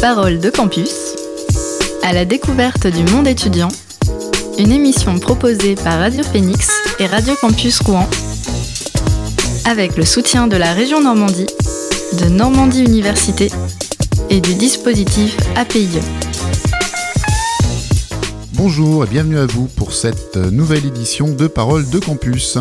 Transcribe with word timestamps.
Parole 0.00 0.38
de 0.38 0.48
campus, 0.48 1.14
à 2.02 2.14
la 2.14 2.24
découverte 2.24 2.86
du 2.86 3.04
monde 3.12 3.28
étudiant, 3.28 3.68
une 4.58 4.72
émission 4.72 5.18
proposée 5.18 5.74
par 5.74 5.98
Radio 5.98 6.22
Phoenix 6.22 6.70
et 6.98 7.06
Radio 7.06 7.34
Campus 7.38 7.80
Rouen, 7.80 8.08
avec 9.66 9.98
le 9.98 10.06
soutien 10.06 10.46
de 10.46 10.56
la 10.56 10.72
région 10.72 11.02
Normandie, 11.02 11.48
de 12.18 12.30
Normandie 12.30 12.82
Université 12.82 13.50
et 14.30 14.40
du 14.40 14.54
dispositif 14.54 15.36
APIE. 15.54 16.00
Bonjour 18.54 19.04
et 19.04 19.06
bienvenue 19.06 19.38
à 19.38 19.44
vous 19.44 19.66
pour 19.66 19.92
cette 19.92 20.36
nouvelle 20.36 20.86
édition 20.86 21.28
de 21.28 21.46
Parole 21.46 21.88
de 21.90 21.98
Campus. 21.98 22.56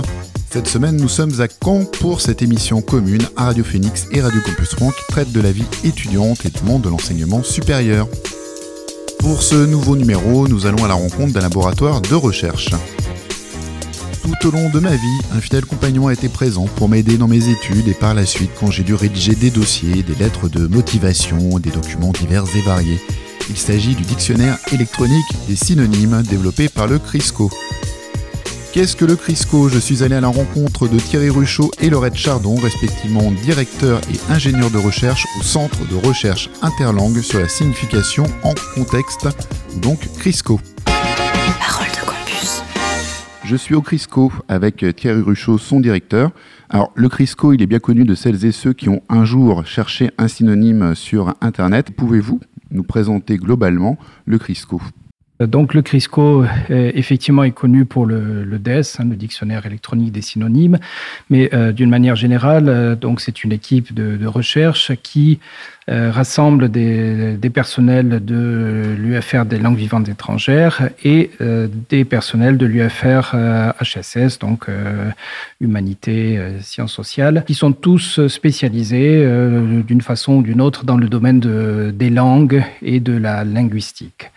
Cette 0.52 0.68
semaine, 0.68 0.97
nous 0.97 1.09
sommes 1.09 1.41
à 1.41 1.47
Caen 1.63 1.86
pour 1.86 2.21
cette 2.21 2.41
émission 2.41 2.82
commune 2.82 3.21
à 3.36 3.45
Radio 3.45 3.63
Phoenix 3.63 4.07
et 4.11 4.20
Radio 4.20 4.41
Campus 4.41 4.73
Rouen 4.73 4.89
qui 4.89 5.04
traite 5.11 5.32
de 5.32 5.41
la 5.41 5.51
vie 5.51 5.65
étudiante 5.83 6.43
et 6.43 6.50
du 6.50 6.64
monde 6.64 6.82
de 6.82 6.89
l'enseignement 6.89 7.43
supérieur. 7.43 8.07
Pour 9.19 9.43
ce 9.43 9.55
nouveau 9.55 9.96
numéro, 9.96 10.47
nous 10.47 10.65
allons 10.65 10.83
à 10.83 10.88
la 10.88 10.96
rencontre 10.96 11.33
d'un 11.33 11.41
laboratoire 11.41 12.01
de 12.01 12.15
recherche. 12.15 12.71
Tout 14.24 14.47
au 14.47 14.51
long 14.51 14.71
de 14.71 14.79
ma 14.79 14.96
vie, 14.96 15.19
un 15.33 15.39
fidèle 15.39 15.68
compagnon 15.68 16.07
a 16.07 16.14
été 16.14 16.29
présent 16.29 16.66
pour 16.66 16.89
m'aider 16.89 17.18
dans 17.18 17.27
mes 17.27 17.50
études 17.50 17.88
et 17.88 17.93
par 17.93 18.16
la 18.16 18.25
suite 18.25 18.52
quand 18.60 18.71
j'ai 18.71 18.83
dû 18.83 18.96
rédiger 18.96 19.36
des 19.36 19.52
dossiers, 19.52 20.02
des 20.02 20.16
lettres 20.16 20.50
de 20.50 20.66
motivation, 20.66 21.60
des 21.60 21.69
documents 21.69 22.11
divers 22.11 22.46
et 22.55 22.61
variés. 22.61 23.00
Il 23.52 23.57
s'agit 23.57 23.93
du 23.93 24.04
dictionnaire 24.04 24.57
électronique 24.71 25.27
des 25.47 25.55
synonymes 25.55 26.24
développé 26.24 26.69
par 26.69 26.88
le 26.88 26.97
CRISCO. 26.97 27.52
Qu'est-ce 28.71 28.96
que 28.96 29.04
le 29.04 29.15
CRISCO? 29.15 29.68
Je 29.68 29.79
suis 29.79 30.04
allé 30.04 30.14
à 30.14 30.21
la 30.21 30.28
rencontre 30.28 30.87
de 30.87 31.00
Thierry 31.00 31.32
Ruchot 31.32 31.71
et 31.82 31.89
Laurette 31.89 32.16
Chardon, 32.16 32.53
respectivement 32.55 33.31
directeur 33.31 34.00
et 34.14 34.31
ingénieur 34.31 34.69
de 34.69 34.77
recherche 34.77 35.25
au 35.39 35.44
Centre 35.44 35.80
de 35.88 35.95
recherche 35.95 36.52
interlangue 36.61 37.19
sur 37.21 37.39
la 37.39 37.47
signification 37.47 38.25
en 38.44 38.53
contexte, 38.75 39.27
donc 39.81 40.07
CRISCO. 40.19 40.59
Parole 40.85 41.88
de 41.88 42.05
campus. 42.05 42.61
Je 43.44 43.55
suis 43.55 43.73
au 43.73 43.81
CRISCO 43.81 44.31
avec 44.47 44.85
Thierry 44.95 45.22
Ruchot, 45.22 45.57
son 45.57 45.79
directeur. 45.79 46.29
Alors, 46.69 46.91
le 46.94 47.09
CRISCO, 47.09 47.53
il 47.53 47.63
est 47.63 47.67
bien 47.67 47.79
connu 47.79 48.03
de 48.03 48.13
celles 48.13 48.45
et 48.45 48.51
ceux 48.51 48.73
qui 48.73 48.88
ont 48.88 49.01
un 49.09 49.25
jour 49.25 49.66
cherché 49.66 50.11
un 50.19 50.27
synonyme 50.27 50.94
sur 50.94 51.33
Internet. 51.41 51.89
Pouvez-vous 51.89 52.39
nous 52.69 52.83
présenter 52.83 53.38
globalement 53.38 53.97
le 54.25 54.38
CRISCO? 54.38 54.79
Donc 55.47 55.73
le 55.73 55.81
CRISCO, 55.81 56.43
euh, 56.43 56.91
effectivement, 56.93 57.43
est 57.45 57.51
connu 57.51 57.85
pour 57.85 58.05
le, 58.05 58.45
DES, 58.59 58.81
hein, 58.99 59.05
le 59.09 59.15
dictionnaire 59.15 59.65
électronique 59.65 60.11
des 60.11 60.21
synonymes, 60.21 60.79
mais 61.29 61.49
euh, 61.53 61.71
d'une 61.71 61.89
manière 61.89 62.17
générale, 62.17 62.67
euh, 62.67 62.95
donc 62.95 63.21
c'est 63.21 63.45
une 63.45 63.53
équipe 63.53 63.93
de, 63.93 64.27
recherche 64.27 64.91
qui 65.01 65.39
rassemble 65.87 66.69
des, 66.69 67.39
personnels 67.51 68.23
de 68.23 68.95
l'UFR 68.95 69.45
des 69.45 69.57
langues 69.57 69.77
vivantes 69.77 70.07
étrangères 70.07 70.89
et 71.03 71.31
des 71.89 72.05
personnels 72.05 72.59
de 72.59 72.67
l'UFR 72.67 73.35
HSS, 73.81 74.37
donc 74.37 74.67
humanité, 75.59 76.39
sciences 76.61 76.93
sociales, 76.93 77.43
qui 77.47 77.55
sont 77.55 77.71
tous 77.71 78.27
spécialisés 78.27 79.27
d'une 79.87 80.01
façon 80.01 80.33
ou 80.33 80.41
d'une 80.43 80.61
autre 80.61 80.85
dans 80.85 80.97
le 80.97 81.09
domaine 81.09 81.39
de, 81.39 81.91
des 81.91 82.11
langues 82.11 82.63
et 82.83 82.99
de 82.99 83.13
la 83.13 83.43
linguistique. 83.43 84.29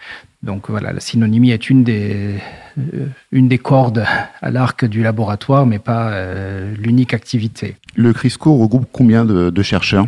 Donc 0.43 0.71
voilà, 0.71 0.93
la 0.93 1.01
synonymie 1.01 1.53
est 1.53 1.71
une 1.71 1.85
des, 1.85 2.35
euh, 2.79 3.07
une 3.31 3.49
des 3.49 3.59
cordes 3.59 4.05
à 4.41 4.51
l'arc 4.51 4.85
du 4.85 5.03
laboratoire, 5.03 5.67
mais 5.67 5.79
pas 5.79 6.11
euh, 6.11 6.75
l'unique 6.77 7.15
activité. 7.15 7.77
Le 7.95 8.13
CRISCO 8.13 8.57
regroupe 8.57 8.89
combien 8.91 9.25
de, 9.25 9.51
de 9.51 9.63
chercheurs? 9.63 10.07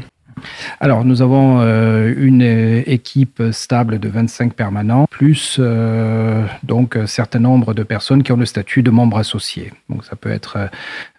Alors, 0.80 1.04
nous 1.04 1.22
avons 1.22 1.60
euh, 1.60 2.12
une 2.16 2.42
équipe 2.42 3.42
stable 3.52 3.98
de 3.98 4.08
25 4.08 4.54
permanents, 4.54 5.06
plus 5.10 5.56
euh, 5.58 6.44
donc 6.62 6.96
un 6.96 7.06
certain 7.06 7.38
nombre 7.38 7.74
de 7.74 7.82
personnes 7.82 8.22
qui 8.22 8.32
ont 8.32 8.36
le 8.36 8.46
statut 8.46 8.82
de 8.82 8.90
membres 8.90 9.18
associés. 9.18 9.72
Donc, 9.88 10.04
ça 10.04 10.16
peut 10.16 10.30
être 10.30 10.58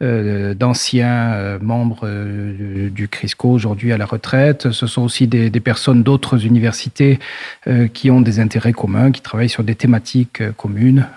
euh, 0.01 0.53
d'anciens 0.53 1.57
membres 1.61 2.07
du 2.89 3.07
CRISCO 3.07 3.49
aujourd'hui 3.49 3.91
à 3.91 3.97
la 3.97 4.05
retraite. 4.05 4.71
Ce 4.71 4.87
sont 4.87 5.01
aussi 5.01 5.27
des, 5.27 5.49
personnes 5.59 6.03
d'autres 6.03 6.45
universités 6.45 7.19
qui 7.93 8.11
ont 8.11 8.21
des 8.21 8.39
intérêts 8.39 8.73
communs, 8.73 9.11
qui 9.11 9.21
travaillent 9.21 9.49
sur 9.49 9.63
des 9.63 9.75
thématiques 9.75 10.43
communes, 10.57 11.07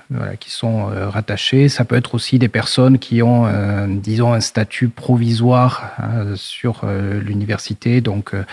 qui 0.41 0.51
sont 0.51 0.87
rattachées. 0.87 1.69
Ça 1.69 1.85
peut 1.85 1.97
être 1.97 2.15
aussi 2.15 2.39
des 2.39 2.49
personnes 2.49 2.99
qui 2.99 3.23
ont, 3.23 3.47
disons, 3.89 4.33
un 4.33 4.41
statut 4.41 4.89
provisoire 4.89 5.93
hein, 5.99 6.35
sur 6.37 6.87
l'université 6.87 7.88
donc 8.01 8.35
euh, 8.35 8.45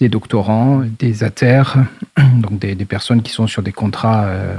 des 0.00 0.08
doctorants, 0.08 0.82
des 0.98 1.24
ATER, 1.24 1.62
donc 2.36 2.58
des, 2.58 2.74
personnes 2.84 3.22
qui 3.22 3.32
sont 3.32 3.46
sur 3.46 3.62
des 3.62 3.72
contrats 3.72 4.24
euh, 4.26 4.56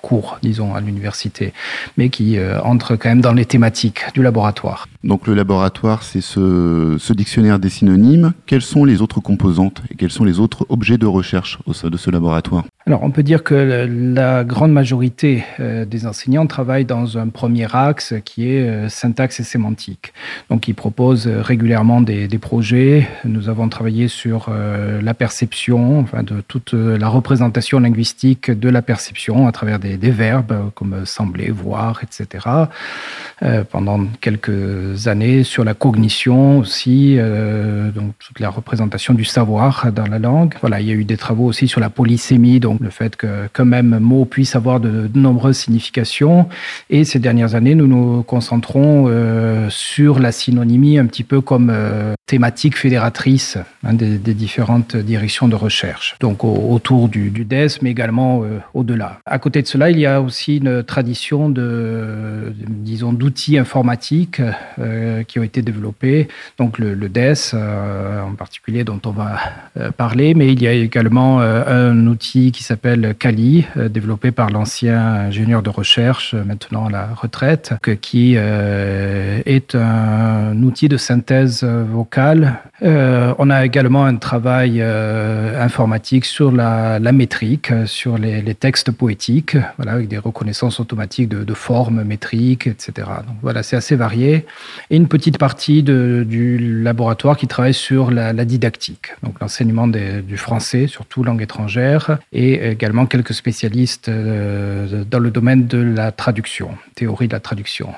courts, 0.00 0.38
disons, 0.42 0.74
à 0.74 0.80
l'université, 0.80 1.52
mais 1.96 2.08
qui 2.08 2.38
euh, 2.38 2.60
entrent 2.62 2.96
quand 2.96 3.08
même 3.08 3.20
dans 3.20 3.32
les 3.32 3.44
thématiques 3.44 4.00
du 4.14 4.22
laboratoire. 4.22 4.88
Donc 5.04 5.26
le 5.26 5.34
laboratoire, 5.34 6.02
c'est 6.02 6.20
ce, 6.20 6.96
ce, 6.98 7.12
dictionnaire 7.12 7.58
des 7.58 7.68
synonymes. 7.68 8.32
Quelles 8.46 8.62
sont 8.62 8.84
les 8.84 9.02
autres 9.02 9.20
composantes 9.20 9.82
et 9.90 9.94
quels 9.94 10.10
sont 10.10 10.24
les 10.24 10.40
autres 10.40 10.66
objets 10.68 10.98
de 10.98 11.06
recherche 11.06 11.58
au 11.66 11.72
sein 11.72 11.90
de 11.90 11.96
ce 11.96 12.10
laboratoire? 12.10 12.64
Alors, 12.90 13.04
on 13.04 13.12
peut 13.12 13.22
dire 13.22 13.44
que 13.44 13.86
la 13.88 14.42
grande 14.42 14.72
majorité 14.72 15.44
euh, 15.60 15.84
des 15.84 16.06
enseignants 16.06 16.48
travaillent 16.48 16.84
dans 16.84 17.18
un 17.18 17.28
premier 17.28 17.68
axe 17.72 18.14
qui 18.24 18.50
est 18.50 18.68
euh, 18.68 18.88
syntaxe 18.88 19.38
et 19.38 19.44
sémantique. 19.44 20.12
Donc, 20.50 20.66
ils 20.66 20.74
proposent 20.74 21.28
régulièrement 21.28 22.00
des, 22.00 22.26
projets. 22.40 23.06
Nous 23.24 23.48
avons 23.48 23.68
travaillé 23.68 24.08
sur 24.08 24.48
euh, 24.48 25.00
la 25.02 25.14
perception, 25.14 26.00
enfin, 26.00 26.24
de 26.24 26.40
toute 26.40 26.72
la 26.72 27.06
représentation 27.06 27.78
linguistique 27.78 28.50
de 28.50 28.68
la 28.68 28.82
perception 28.82 29.46
à 29.46 29.52
travers 29.52 29.78
des, 29.78 29.96
verbes 29.96 30.72
comme 30.74 31.06
sembler, 31.06 31.52
voir, 31.52 32.00
etc. 32.02 32.66
Euh, 33.42 33.64
pendant 33.64 34.04
quelques 34.20 35.08
années 35.08 35.44
sur 35.44 35.64
la 35.64 35.72
cognition 35.72 36.58
aussi, 36.58 37.14
euh, 37.16 37.90
donc 37.90 38.12
toute 38.18 38.38
la 38.38 38.50
représentation 38.50 39.14
du 39.14 39.24
savoir 39.24 39.90
dans 39.92 40.06
la 40.06 40.18
langue. 40.18 40.56
Voilà, 40.60 40.82
il 40.82 40.86
y 40.86 40.90
a 40.90 40.94
eu 40.94 41.04
des 41.04 41.16
travaux 41.16 41.46
aussi 41.46 41.66
sur 41.66 41.80
la 41.80 41.88
polysémie, 41.88 42.60
donc 42.60 42.79
le 42.80 42.90
fait 42.90 43.14
que 43.16 43.48
quand 43.52 43.66
même 43.66 43.98
mot 44.00 44.24
puisse 44.24 44.56
avoir 44.56 44.80
de, 44.80 45.08
nombreuses 45.14 45.58
significations. 45.58 46.48
Et 46.88 47.04
ces 47.04 47.18
dernières 47.18 47.54
années, 47.54 47.74
nous 47.74 47.86
nous 47.86 48.22
concentrons 48.22 49.06
euh, 49.08 49.66
sur 49.68 50.18
la 50.18 50.32
synonymie 50.32 50.98
un 50.98 51.06
petit 51.06 51.24
peu 51.24 51.40
comme 51.40 51.70
euh, 51.70 52.14
thématique 52.26 52.76
fédératrice 52.76 53.58
hein, 53.84 53.92
des, 53.92 54.18
différentes 54.34 54.96
directions 54.96 55.48
de 55.48 55.56
recherche. 55.56 56.16
Donc 56.20 56.44
au, 56.44 56.72
autour 56.72 57.08
du, 57.08 57.30
DES, 57.30 57.82
mais 57.82 57.90
également 57.90 58.42
euh, 58.42 58.58
au-delà. 58.72 59.18
À 59.26 59.38
côté 59.38 59.60
de 59.60 59.66
cela, 59.66 59.90
il 59.90 59.98
y 59.98 60.06
a 60.06 60.22
aussi 60.22 60.56
une 60.56 60.82
tradition 60.82 61.50
de, 61.50 62.54
disons, 62.68 63.12
d'outils 63.12 63.58
informatiques 63.58 64.40
qui 65.28 65.38
ont 65.38 65.42
été 65.42 65.60
développés. 65.62 66.28
Donc 66.58 66.78
le, 66.78 66.94
le 66.94 67.08
DES 67.08 67.54
en 67.54 68.34
particulier 68.34 68.84
dont 68.84 69.00
on 69.04 69.10
va 69.10 69.38
parler, 69.96 70.34
mais 70.34 70.52
il 70.52 70.62
y 70.62 70.66
a 70.66 70.72
également 70.72 71.40
un 71.40 72.06
outil 72.06 72.52
qui 72.52 72.59
s'appelle 72.64 73.14
Kali, 73.18 73.64
euh, 73.76 73.88
développé 73.88 74.32
par 74.32 74.50
l'ancien 74.50 75.00
ingénieur 75.00 75.62
de 75.62 75.70
recherche, 75.70 76.34
euh, 76.34 76.44
maintenant 76.44 76.86
à 76.86 76.90
la 76.90 77.06
retraite, 77.14 77.72
qui 78.00 78.34
euh, 78.36 79.40
est 79.46 79.74
un 79.74 80.62
outil 80.62 80.88
de 80.88 80.96
synthèse 80.96 81.64
vocale. 81.64 82.60
On 82.82 83.50
a 83.50 83.64
également 83.64 84.04
un 84.04 84.16
travail 84.16 84.82
informatique 84.82 86.24
sur 86.24 86.50
la, 86.50 86.98
métrique, 87.12 87.72
sur 87.84 88.16
les, 88.16 88.54
textes 88.54 88.90
poétiques, 88.90 89.56
voilà, 89.76 89.92
avec 89.92 90.08
des 90.08 90.18
reconnaissances 90.18 90.80
automatiques 90.80 91.28
de, 91.28 91.54
formes 91.54 92.04
métriques, 92.04 92.66
etc. 92.66 93.08
Donc 93.26 93.36
voilà, 93.42 93.62
c'est 93.62 93.76
assez 93.76 93.96
varié. 93.96 94.46
Et 94.90 94.96
une 94.96 95.08
petite 95.08 95.36
partie 95.36 95.82
du 95.82 96.82
laboratoire 96.82 97.36
qui 97.36 97.46
travaille 97.46 97.74
sur 97.74 98.10
la, 98.10 98.32
la 98.32 98.44
didactique, 98.46 99.14
donc 99.22 99.40
l'enseignement 99.40 99.86
du 99.86 100.36
français, 100.36 100.86
surtout 100.86 101.22
langue 101.22 101.42
étrangère, 101.42 102.18
et 102.32 102.49
également 102.52 103.06
quelques 103.06 103.34
spécialistes 103.34 104.08
euh, 104.08 105.04
dans 105.04 105.18
le 105.18 105.30
domaine 105.30 105.66
de 105.66 105.78
la 105.78 106.12
traduction, 106.12 106.70
théorie 106.94 107.28
de 107.28 107.32
la 107.32 107.40
traduction. 107.40 107.88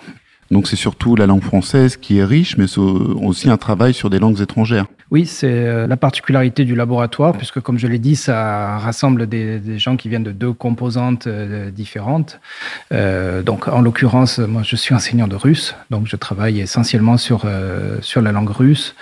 Donc 0.50 0.68
c'est 0.68 0.76
surtout 0.76 1.16
la 1.16 1.26
langue 1.26 1.42
française 1.42 1.96
qui 1.96 2.18
est 2.18 2.24
riche, 2.24 2.56
mais 2.58 2.66
aussi 2.78 3.48
un 3.48 3.56
travail 3.56 3.94
sur 3.94 4.10
des 4.10 4.18
langues 4.18 4.40
étrangères. 4.40 4.86
Oui, 5.12 5.26
c'est 5.26 5.46
euh, 5.46 5.86
la 5.86 5.98
particularité 5.98 6.64
du 6.64 6.74
laboratoire, 6.74 7.36
puisque 7.36 7.60
comme 7.60 7.78
je 7.78 7.86
l'ai 7.86 7.98
dit, 7.98 8.16
ça 8.16 8.78
rassemble 8.78 9.26
des, 9.26 9.60
gens 9.78 9.98
qui 9.98 10.08
viennent 10.08 10.24
de 10.24 10.32
deux 10.32 10.54
composantes 10.54 11.26
euh, 11.26 11.70
différentes. 11.70 12.40
Euh, 12.94 13.42
donc 13.42 13.68
en 13.68 13.82
l'occurrence, 13.82 14.38
moi 14.38 14.62
je 14.64 14.74
suis 14.74 14.94
enseignant 14.94 15.28
de 15.28 15.36
russe, 15.36 15.74
donc 15.90 16.06
je 16.06 16.16
travaille 16.16 16.60
essentiellement 16.60 17.18
sur, 17.18 17.44
sur 18.00 18.22
la 18.22 18.32
langue 18.32 18.48
russe 18.48 18.94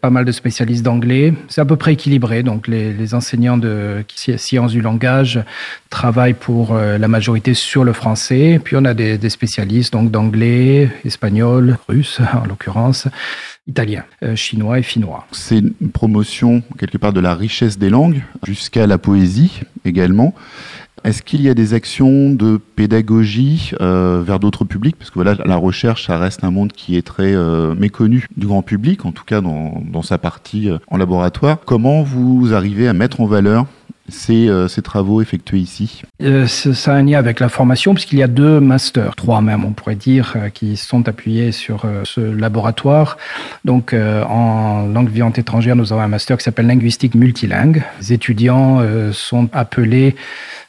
pas 0.00 0.10
mal 0.10 0.24
de 0.24 0.32
spécialistes 0.32 0.82
d'anglais. 0.82 1.32
C'est 1.46 1.60
à 1.60 1.64
peu 1.64 1.76
près 1.76 1.92
équilibré. 1.92 2.42
Donc, 2.42 2.66
les, 2.66 3.14
enseignants 3.14 3.56
de 3.56 4.04
sciences 4.36 4.72
du 4.72 4.80
langage 4.80 5.44
travaillent 5.90 6.34
pour 6.34 6.74
la 6.74 7.06
majorité 7.06 7.54
sur 7.54 7.84
le 7.84 7.92
français. 7.92 8.60
Puis, 8.64 8.74
on 8.74 8.84
a 8.84 8.94
des, 8.94 9.16
des 9.16 9.30
spécialistes 9.30 9.92
donc 9.92 10.10
d'anglais, 10.10 10.90
espagnol, 11.04 11.78
russe 11.88 12.20
en 12.34 12.48
l'occurrence, 12.48 13.06
italien, 13.66 14.04
chinois 14.34 14.78
et 14.78 14.82
finnois. 14.82 15.26
C'est 15.32 15.58
une 15.58 15.90
promotion 15.92 16.62
quelque 16.78 16.98
part 16.98 17.12
de 17.12 17.20
la 17.20 17.34
richesse 17.34 17.78
des 17.78 17.90
langues 17.90 18.22
jusqu'à 18.44 18.86
la 18.86 18.98
poésie 18.98 19.60
également. 19.84 20.34
Est-ce 21.04 21.22
qu'il 21.22 21.42
y 21.42 21.48
a 21.48 21.54
des 21.54 21.74
actions 21.74 22.30
de 22.30 22.58
pédagogie 22.76 23.72
euh, 23.80 24.22
vers 24.24 24.38
d'autres 24.38 24.64
publics? 24.64 24.94
Parce 24.96 25.10
que 25.10 25.14
voilà, 25.14 25.34
la 25.44 25.56
recherche, 25.56 26.06
ça 26.06 26.16
reste 26.16 26.44
un 26.44 26.52
monde 26.52 26.72
qui 26.72 26.96
est 26.96 27.02
très 27.02 27.34
euh, 27.34 27.74
méconnu 27.74 28.28
du 28.36 28.46
grand 28.46 28.62
public, 28.62 29.04
en 29.04 29.10
tout 29.10 29.24
cas 29.24 29.40
dans, 29.40 30.02
sa 30.02 30.18
partie 30.18 30.70
euh, 30.70 30.78
en 30.86 30.96
laboratoire. 30.96 31.58
Comment 31.64 32.02
vous 32.02 32.54
arrivez 32.54 32.86
à 32.86 32.92
mettre 32.92 33.20
en 33.20 33.26
valeur 33.26 33.66
ces, 34.12 34.50
ces, 34.68 34.82
travaux 34.82 35.20
effectués 35.22 35.58
ici 35.58 36.02
euh, 36.22 36.46
Ça 36.46 36.92
a 36.92 36.96
un 36.96 37.02
lien 37.02 37.18
avec 37.18 37.40
la 37.40 37.48
formation, 37.48 37.94
puisqu'il 37.94 38.18
y 38.18 38.22
a 38.22 38.28
deux 38.28 38.60
masters, 38.60 39.16
trois 39.16 39.40
même, 39.40 39.64
on 39.64 39.72
pourrait 39.72 39.94
dire, 39.94 40.36
qui 40.54 40.76
sont 40.76 41.08
appuyés 41.08 41.52
sur 41.52 41.86
ce 42.04 42.20
laboratoire. 42.20 43.16
Donc, 43.64 43.94
en 43.94 44.86
langue 44.86 45.08
vivante 45.08 45.38
étrangère, 45.38 45.76
nous 45.76 45.92
avons 45.92 46.02
un 46.02 46.08
master 46.08 46.36
qui 46.36 46.44
s'appelle 46.44 46.66
linguistique 46.66 47.14
multilingue. 47.14 47.82
Les 48.00 48.12
étudiants 48.12 48.80
sont 49.12 49.48
appelés 49.52 49.92
euh, 49.92 50.18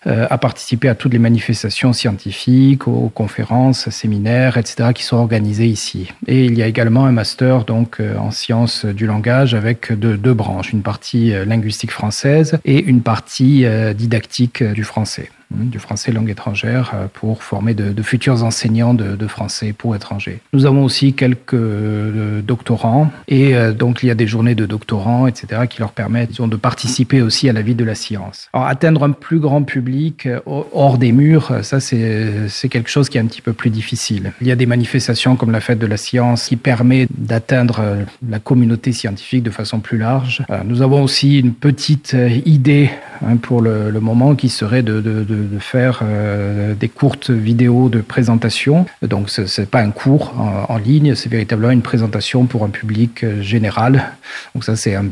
à 0.06 0.38
participer 0.38 0.90
à 0.90 0.96
toutes 0.96 1.14
les 1.14 1.20
manifestations 1.20 1.94
scientifiques, 1.94 2.88
aux 2.88 3.10
conférences, 3.14 3.90
séminaires, 3.90 4.58
etc., 4.58 4.90
qui 4.94 5.04
sont 5.04 5.18
organisées 5.18 5.68
ici. 5.68 6.12
Et 6.28 6.46
il 6.46 6.58
y 6.58 6.64
a 6.64 6.68
également 6.68 7.06
un 7.06 7.12
master 7.12 7.66
donc 7.66 8.00
euh, 8.00 8.18
en 8.18 8.32
sciences 8.32 8.86
du 8.86 9.06
langage 9.06 9.54
avec 9.54 9.92
deux, 9.92 10.18
deux 10.18 10.34
branches, 10.34 10.74
une 10.74 10.82
partie 10.82 11.34
euh, 11.34 11.46
linguistique 11.46 11.92
française 11.92 12.60
et 12.66 12.84
une 12.84 13.02
partie 13.02 13.66
didactique 13.96 14.64
du 14.64 14.84
français. 14.84 15.30
Hein, 15.54 15.66
du 15.66 15.80
français 15.80 16.12
langue 16.12 16.30
étrangère 16.30 16.92
euh, 16.94 17.08
pour 17.12 17.44
former 17.44 17.74
de, 17.74 18.02
futurs 18.02 18.44
enseignants 18.44 18.94
de, 18.94 19.28
français 19.28 19.74
pour 19.74 19.96
étrangers. 19.96 20.40
Nous 20.52 20.66
avons 20.66 20.84
aussi 20.84 21.14
quelques 21.14 21.54
euh, 21.54 22.42
doctorants 22.42 23.12
et 23.28 23.56
euh, 23.56 23.72
donc 23.72 24.04
il 24.04 24.08
y 24.08 24.12
a 24.12 24.16
des 24.16 24.28
journées 24.28 24.56
de 24.56 24.66
doctorants, 24.66 25.28
etc., 25.28 25.64
qui 25.70 25.80
leur 25.80 25.92
permettent 25.92 26.42
de 26.42 26.56
participer 26.56 27.22
aussi 27.22 27.50
à 27.50 27.54
la 27.54 27.62
vie 27.62 27.76
de 27.76 27.84
la 27.84 27.96
science. 27.96 28.50
Alors, 28.54 28.68
atteindre 28.68 29.04
un 29.04 29.12
plus 29.12 29.40
grand 29.40 29.64
public 29.64 30.28
hors 30.46 30.98
des 30.98 31.12
murs, 31.12 31.54
ça 31.64 31.80
c'est 31.80 32.70
quelque 32.70 32.90
chose 32.90 33.10
qui 33.10 33.18
est 33.18 33.22
un 33.22 33.26
petit 33.26 33.42
peu 33.42 33.54
plus 33.54 33.70
difficile. 33.70 34.34
Il 34.42 34.48
y 34.48 34.52
a 34.52 34.56
des 34.56 34.66
manifestations 34.66 35.36
comme 35.36 35.52
la 35.52 35.62
fête 35.62 35.80
de 35.80 35.88
la 35.88 35.98
science 35.98 36.48
qui 36.48 36.56
permet 36.56 37.08
d'atteindre 37.18 37.82
la 38.28 38.40
communauté 38.40 38.92
scientifique 38.92 39.44
de 39.44 39.52
façon 39.52 39.80
plus 39.80 39.98
large. 39.98 40.44
Nous 40.66 40.82
avons 40.82 41.04
aussi 41.04 41.40
une 41.40 41.54
petite 41.54 42.16
idée 42.46 42.90
hein, 43.26 43.38
pour 43.38 43.62
le, 43.62 43.92
moment 44.00 44.36
qui 44.36 44.50
serait 44.50 44.84
de, 44.84 45.00
de 45.00 45.43
de, 45.44 45.60
faire 45.60 46.00
euh, 46.04 46.74
des 46.74 46.90
courtes 46.90 47.30
vidéos 47.30 47.90
de 47.90 48.02
présentation. 48.02 48.86
Donc, 49.02 49.30
ce 49.30 49.62
n'est 49.62 49.68
pas 49.68 49.82
un 49.82 49.92
cours 49.92 50.34
en, 50.70 50.78
ligne, 50.78 51.16
c'est 51.16 51.30
véritablement 51.30 51.72
une 51.72 51.82
présentation 51.82 52.46
pour 52.46 52.64
un 52.64 52.70
public 52.70 53.24
euh, 53.24 53.42
général. 53.42 54.12
Donc, 54.54 54.64
ça, 54.64 54.76
c'est 54.76 54.96
un, 54.96 55.06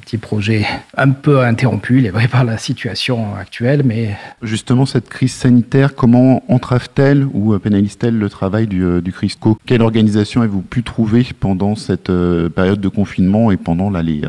petit 0.00 0.18
projet 0.18 0.66
un 0.96 1.10
peu 1.10 1.42
interrompu, 1.42 1.98
il 1.98 2.06
est 2.06 2.10
vrai, 2.10 2.28
par 2.28 2.44
la 2.44 2.58
situation 2.58 3.34
actuelle. 3.34 3.82
Mais... 3.84 4.16
Justement, 4.42 4.86
cette 4.86 5.08
crise 5.08 5.32
sanitaire, 5.32 5.94
comment 5.94 6.42
entrave-t-elle 6.48 7.26
ou 7.32 7.58
pénalise-t-elle 7.58 8.18
le 8.18 8.28
travail 8.28 8.66
du, 8.66 9.12
CRISCO? 9.12 9.58
Quelle 9.66 9.82
organisation 9.82 10.42
avez-vous 10.42 10.62
pu 10.62 10.82
trouver 10.82 11.26
pendant 11.38 11.74
cette 11.74 12.10
euh, 12.10 12.48
période 12.48 12.80
de 12.80 12.88
confinement 12.88 13.50
et 13.50 13.56
pendant 13.56 13.90
la, 13.90 14.02
les, 14.02 14.22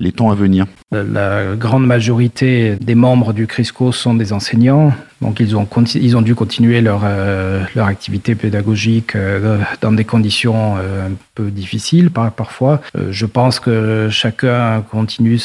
les 0.00 0.12
temps 0.12 0.30
à 0.30 0.34
venir 0.34 0.66
La 0.90 1.54
grande 1.56 1.86
majorité 1.86 2.76
des 2.80 2.94
membres 2.94 3.32
du 3.32 3.46
CRISCO 3.46 3.92
sont 3.92 4.14
des 4.14 4.32
enseignants, 4.32 4.92
donc 5.20 5.38
ils 5.40 5.54
ont, 5.54 5.68
ils 5.94 6.16
ont 6.16 6.22
dû 6.22 6.34
continuer 6.34 6.80
leur, 6.80 7.02
euh, 7.04 7.62
leur 7.76 7.86
activité 7.86 8.34
pédagogique 8.34 9.14
euh, 9.14 9.58
dans 9.82 9.92
des 9.92 10.04
conditions 10.04 10.76
euh, 10.78 11.08
un 11.08 11.12
peu 11.34 11.50
difficiles 11.50 12.10
par, 12.10 12.32
parfois. 12.32 12.80
je 13.10 13.26
pense 13.26 13.60
que 13.60 14.08
chacun 14.10 14.82
continue 14.82 15.38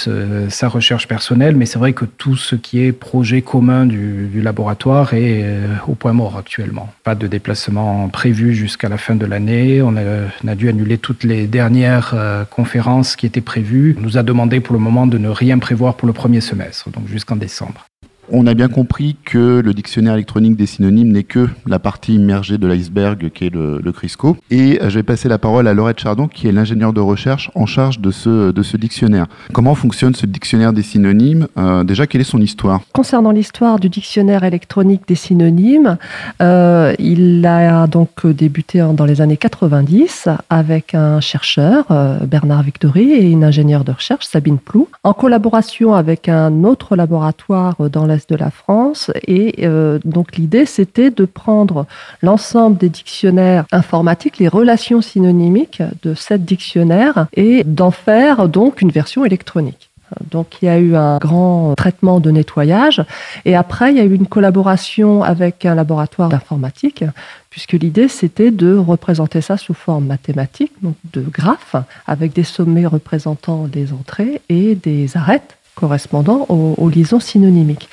sa 0.50 0.68
recherche 0.68 1.08
personnelle, 1.08 1.56
mais 1.56 1.66
c'est 1.66 1.80
vrai 1.80 1.94
que 1.94 2.06
tout 2.06 2.36
ce 2.36 2.56
qui 2.56 2.84
est 2.84 2.92
projet 2.92 3.42
commun 3.42 3.86
du, 3.86 4.28
du 4.32 4.42
laboratoire 4.42 5.14
est 5.14 5.46
au 5.88 5.96
point 5.96 6.14
mort 6.14 6.38
actuellement. 6.38 6.90
Pas 7.04 7.16
de 7.16 7.28
déplacement 7.28 8.08
prévu 8.10 8.54
jusqu'à 8.54 8.90
la 8.90 8.98
fin 8.98 9.16
de 9.16 9.26
l'année. 9.26 9.82
On 9.82 9.96
on 9.96 10.48
a, 10.48 10.56
dû 10.56 10.70
annuler 10.70 10.98
toutes 10.98 11.24
les 11.24 11.48
dernières 11.48 12.14
conférences 12.50 13.16
qui 13.16 13.26
étaient 13.26 13.42
prévues. 13.42 13.96
On 13.98 14.02
nous 14.02 14.18
a 14.18 14.24
demandé 14.24 14.45
pour 14.48 14.74
le 14.74 14.80
moment 14.80 15.08
de 15.08 15.18
ne 15.18 15.30
rien 15.30 15.60
prévoir 15.60 15.96
pour 15.96 16.08
le 16.08 16.14
premier 16.14 16.42
semestre, 16.42 16.90
donc 16.92 17.08
jusqu'en 17.08 17.36
décembre. 17.36 17.86
On 18.32 18.48
a 18.48 18.56
bien 18.56 18.70
compris 18.70 19.18
que 19.24 19.62
le 19.64 19.74
dictionnaire 19.74 20.16
électronique 20.16 20.56
des 20.56 20.66
synonymes 20.66 21.12
n'est 21.12 21.24
que 21.24 21.48
la 21.68 21.78
partie 21.78 22.16
immergée 22.16 22.58
de 22.58 22.66
l'iceberg 22.66 23.30
qui 23.30 23.46
est 23.46 23.54
le, 23.54 23.92
Crisco. 23.92 24.36
Et 24.50 24.82
euh, 24.82 24.90
je 24.90 24.96
vais 24.96 25.04
passer 25.04 25.30
la 25.30 25.38
parole 25.38 25.68
à 25.68 25.74
Laurette 25.74 26.00
Chardon, 26.00 26.28
qui 26.28 26.48
est 26.48 26.52
l'ingénieur 26.52 26.92
de 26.92 27.00
recherche 27.00 27.52
en 27.56 27.66
charge 27.66 28.00
de 28.00 28.12
ce, 28.12 28.52
de 28.52 28.64
ce 28.64 28.78
dictionnaire. 28.78 29.28
Comment 29.54 29.76
fonctionne 29.76 30.16
ce 30.16 30.26
dictionnaire 30.26 30.74
des 30.74 30.82
synonymes 30.82 31.48
euh, 31.58 31.84
Déjà, 31.84 32.08
quelle 32.08 32.22
est 32.22 32.26
son 32.26 32.42
histoire? 32.42 32.82
Concernant 32.94 33.32
l'histoire 33.32 33.80
du 33.80 33.90
dictionnaire 33.90 34.44
électronique 34.44 35.04
des 35.08 35.16
synonymes, 35.16 35.98
euh, 36.42 36.94
il 36.98 37.46
a 37.46 37.86
donc 37.88 38.26
débuté 38.26 38.86
dans 38.94 39.06
les 39.06 39.22
années 39.22 39.38
90 39.38 40.30
avec 40.50 40.96
un 40.96 41.20
chercheur, 41.22 41.86
Bernard 42.28 42.64
Victory, 42.64 43.12
et 43.12 43.30
une 43.30 43.44
ingénieure 43.44 43.84
de 43.84 43.92
recherche, 43.92 44.26
Sabine 44.26 44.58
Plou, 44.58 44.90
en 45.04 45.14
collaboration 45.14 45.94
avec 45.94 46.28
un 46.28 46.64
autre 46.64 46.96
laboratoire 46.96 47.76
dans 47.90 48.06
la 48.06 48.15
de 48.28 48.36
la 48.36 48.52
France. 48.52 49.12
Et 49.28 49.66
euh, 49.66 50.00
donc 50.06 50.36
l'idée, 50.38 50.66
c'était 50.66 51.12
de 51.12 51.26
prendre 51.26 51.86
l'ensemble 52.22 52.78
des 52.78 52.90
dictionnaires 52.90 53.66
informatiques, 53.72 54.38
les 54.38 54.48
relations 54.48 55.02
synonymiques 55.02 55.84
de 56.04 56.14
sept 56.14 56.46
dictionnaires, 56.46 57.28
et 57.34 57.64
d'en 57.64 57.92
faire 57.92 58.48
donc 58.48 58.82
une 58.82 58.92
version 58.92 59.26
électronique. 59.26 59.90
Donc 60.30 60.62
il 60.62 60.66
y 60.66 60.70
a 60.70 60.78
eu 60.78 60.96
un 60.96 61.18
grand 61.18 61.74
traitement 61.76 62.20
de 62.20 62.32
nettoyage 62.32 63.04
et 63.44 63.56
après 63.56 63.92
il 63.92 63.98
y 63.98 64.00
a 64.00 64.04
eu 64.04 64.14
une 64.14 64.28
collaboration 64.28 65.24
avec 65.24 65.66
un 65.66 65.76
laboratoire 65.76 66.30
d'informatique 66.30 67.04
puisque 67.50 67.74
l'idée 67.74 68.08
c'était 68.08 68.52
de 68.52 68.76
représenter 68.76 69.42
ça 69.42 69.58
sous 69.58 69.74
forme 69.74 70.06
mathématique, 70.06 70.72
donc 70.82 70.96
de 71.14 71.22
graphes 71.22 71.76
avec 72.06 72.34
des 72.34 72.44
sommets 72.44 72.86
représentant 72.86 73.68
des 73.68 73.94
entrées 73.94 74.42
et 74.48 74.76
des 74.76 75.18
arêtes 75.18 75.58
correspondant 75.76 76.46
aux, 76.50 76.90
liaisons 76.90 77.20
synonymiques. 77.20 77.90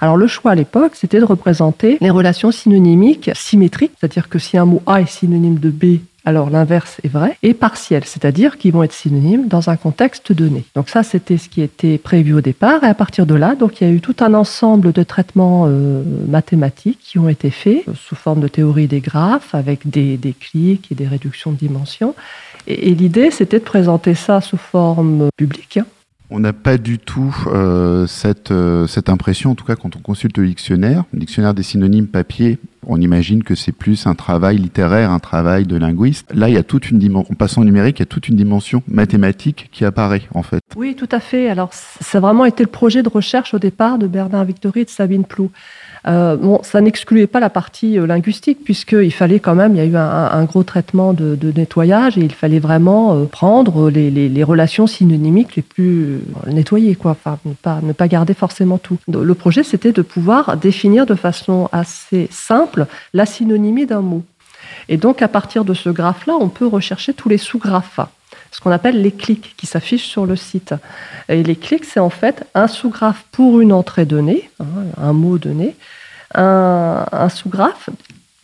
Alors 0.00 0.16
le 0.16 0.26
choix 0.26 0.52
à 0.52 0.54
l'époque, 0.54 0.92
c'était 0.94 1.20
de 1.20 1.24
représenter 1.24 1.98
les 2.00 2.10
relations 2.10 2.50
synonymiques 2.50 3.30
symétriques, 3.34 3.92
c'est-à-dire 3.98 4.28
que 4.28 4.38
si 4.38 4.58
un 4.58 4.64
mot 4.64 4.82
A 4.86 5.00
est 5.00 5.06
synonyme 5.06 5.58
de 5.58 5.70
B, 5.70 6.00
alors 6.26 6.50
l'inverse 6.50 6.98
est 7.04 7.08
vrai, 7.08 7.38
et 7.44 7.54
partiel, 7.54 8.02
c'est-à-dire 8.04 8.58
qu'ils 8.58 8.72
vont 8.72 8.82
être 8.82 8.92
synonymes 8.92 9.46
dans 9.46 9.70
un 9.70 9.76
contexte 9.76 10.32
donné. 10.32 10.64
Donc 10.74 10.88
ça, 10.88 11.04
c'était 11.04 11.38
ce 11.38 11.48
qui 11.48 11.62
était 11.62 11.98
prévu 11.98 12.34
au 12.34 12.40
départ, 12.40 12.82
et 12.82 12.88
à 12.88 12.94
partir 12.94 13.26
de 13.26 13.34
là, 13.36 13.54
donc 13.54 13.80
il 13.80 13.86
y 13.86 13.90
a 13.90 13.92
eu 13.92 14.00
tout 14.00 14.16
un 14.18 14.34
ensemble 14.34 14.92
de 14.92 15.04
traitements 15.04 15.66
euh, 15.68 16.02
mathématiques 16.28 16.98
qui 17.00 17.20
ont 17.20 17.28
été 17.28 17.50
faits 17.50 17.84
euh, 17.88 17.92
sous 17.94 18.16
forme 18.16 18.40
de 18.40 18.48
théorie 18.48 18.88
des 18.88 19.00
graphes, 19.00 19.54
avec 19.54 19.88
des, 19.88 20.18
clics 20.40 20.90
et 20.90 20.96
des 20.96 21.06
réductions 21.06 21.52
de 21.52 21.56
dimensions. 21.56 22.16
Et, 22.66 22.90
et 22.90 22.94
l'idée, 22.96 23.30
c'était 23.30 23.60
de 23.60 23.64
présenter 23.64 24.16
ça 24.16 24.40
sous 24.40 24.56
forme 24.56 25.28
publique, 25.36 25.76
hein, 25.76 25.86
on 26.30 26.40
n'a 26.40 26.52
pas 26.52 26.78
du 26.78 26.98
tout 26.98 27.34
euh, 27.46 28.06
cette, 28.06 28.50
euh, 28.50 28.86
cette 28.86 29.08
impression, 29.08 29.52
en 29.52 29.54
tout 29.54 29.64
cas 29.64 29.76
quand 29.76 29.96
on 29.96 30.00
consulte 30.00 30.38
le 30.38 30.46
dictionnaire, 30.46 31.04
le 31.12 31.20
dictionnaire 31.20 31.54
des 31.54 31.62
synonymes 31.62 32.06
papier, 32.06 32.58
on 32.86 33.00
imagine 33.00 33.42
que 33.42 33.54
c'est 33.54 33.72
plus 33.72 34.06
un 34.06 34.14
travail 34.14 34.58
littéraire, 34.58 35.10
un 35.10 35.18
travail 35.18 35.66
de 35.66 35.76
linguiste. 35.76 36.32
Là, 36.32 36.48
il 36.48 36.54
y 36.54 36.58
a 36.58 36.62
toute 36.62 36.90
une 36.90 36.98
dimension, 36.98 37.32
en 37.32 37.34
passant 37.34 37.62
au 37.62 37.64
numérique, 37.64 37.98
il 37.98 38.02
y 38.02 38.04
a 38.04 38.06
toute 38.06 38.28
une 38.28 38.36
dimension 38.36 38.82
mathématique 38.86 39.68
qui 39.72 39.84
apparaît 39.84 40.22
en 40.34 40.42
fait. 40.42 40.62
Oui, 40.76 40.94
tout 40.94 41.08
à 41.10 41.20
fait. 41.20 41.48
Alors, 41.48 41.72
ça 41.72 42.18
a 42.18 42.20
vraiment 42.20 42.44
été 42.44 42.62
le 42.62 42.70
projet 42.70 43.02
de 43.02 43.08
recherche 43.08 43.54
au 43.54 43.58
départ 43.58 43.98
de 43.98 44.06
Bernard 44.06 44.44
Victory 44.44 44.80
et 44.80 44.84
de 44.84 44.90
Sabine 44.90 45.24
Plou. 45.24 45.50
Euh, 46.08 46.36
bon, 46.36 46.60
ça 46.62 46.80
n'excluait 46.80 47.26
pas 47.26 47.40
la 47.40 47.50
partie 47.50 47.98
euh, 47.98 48.06
linguistique, 48.06 48.58
puisqu'il 48.62 49.12
fallait 49.12 49.40
quand 49.40 49.54
même, 49.54 49.74
il 49.74 49.78
y 49.78 49.80
a 49.80 49.84
eu 49.84 49.96
un, 49.96 50.44
gros 50.44 50.62
traitement 50.62 51.12
de, 51.12 51.52
nettoyage 51.56 52.16
et 52.16 52.20
il 52.20 52.32
fallait 52.32 52.58
vraiment 52.58 53.14
euh, 53.14 53.24
prendre 53.24 53.90
les, 53.90 54.44
relations 54.44 54.86
synonymiques 54.86 55.56
les 55.56 55.62
plus 55.62 56.20
nettoyées, 56.46 56.94
quoi. 56.94 57.12
Enfin, 57.12 57.38
ne 57.44 57.54
pas, 57.54 57.80
ne 57.82 57.92
pas 57.92 58.06
garder 58.06 58.34
forcément 58.34 58.78
tout. 58.78 58.98
Le 59.08 59.34
projet, 59.34 59.64
c'était 59.64 59.92
de 59.92 60.02
pouvoir 60.02 60.56
définir 60.56 61.06
de 61.06 61.14
façon 61.14 61.68
assez 61.72 62.28
simple 62.30 62.86
la 63.12 63.26
synonymie 63.26 63.86
d'un 63.86 64.02
mot. 64.02 64.22
Et 64.88 64.96
donc, 64.96 65.22
à 65.22 65.28
partir 65.28 65.64
de 65.64 65.74
ce 65.74 65.90
graphe-là, 65.90 66.34
on 66.38 66.48
peut 66.48 66.66
rechercher 66.66 67.14
tous 67.14 67.28
les 67.28 67.38
sous-graphes 67.38 68.00
ce 68.52 68.60
qu'on 68.60 68.70
appelle 68.70 69.02
les 69.02 69.12
clics 69.12 69.54
qui 69.56 69.66
s'affichent 69.66 70.06
sur 70.06 70.24
le 70.24 70.34
site. 70.34 70.74
Et 71.28 71.42
les 71.42 71.56
clics, 71.56 71.84
c'est 71.84 72.00
en 72.00 72.10
fait 72.10 72.46
un 72.54 72.68
sous-graphe 72.68 73.24
pour 73.30 73.60
une 73.60 73.72
entrée 73.72 74.06
donnée, 74.06 74.48
hein, 74.60 74.64
un 74.96 75.12
mot 75.12 75.36
donné, 75.36 75.76
un, 76.34 77.28
sous-graphe 77.28 77.90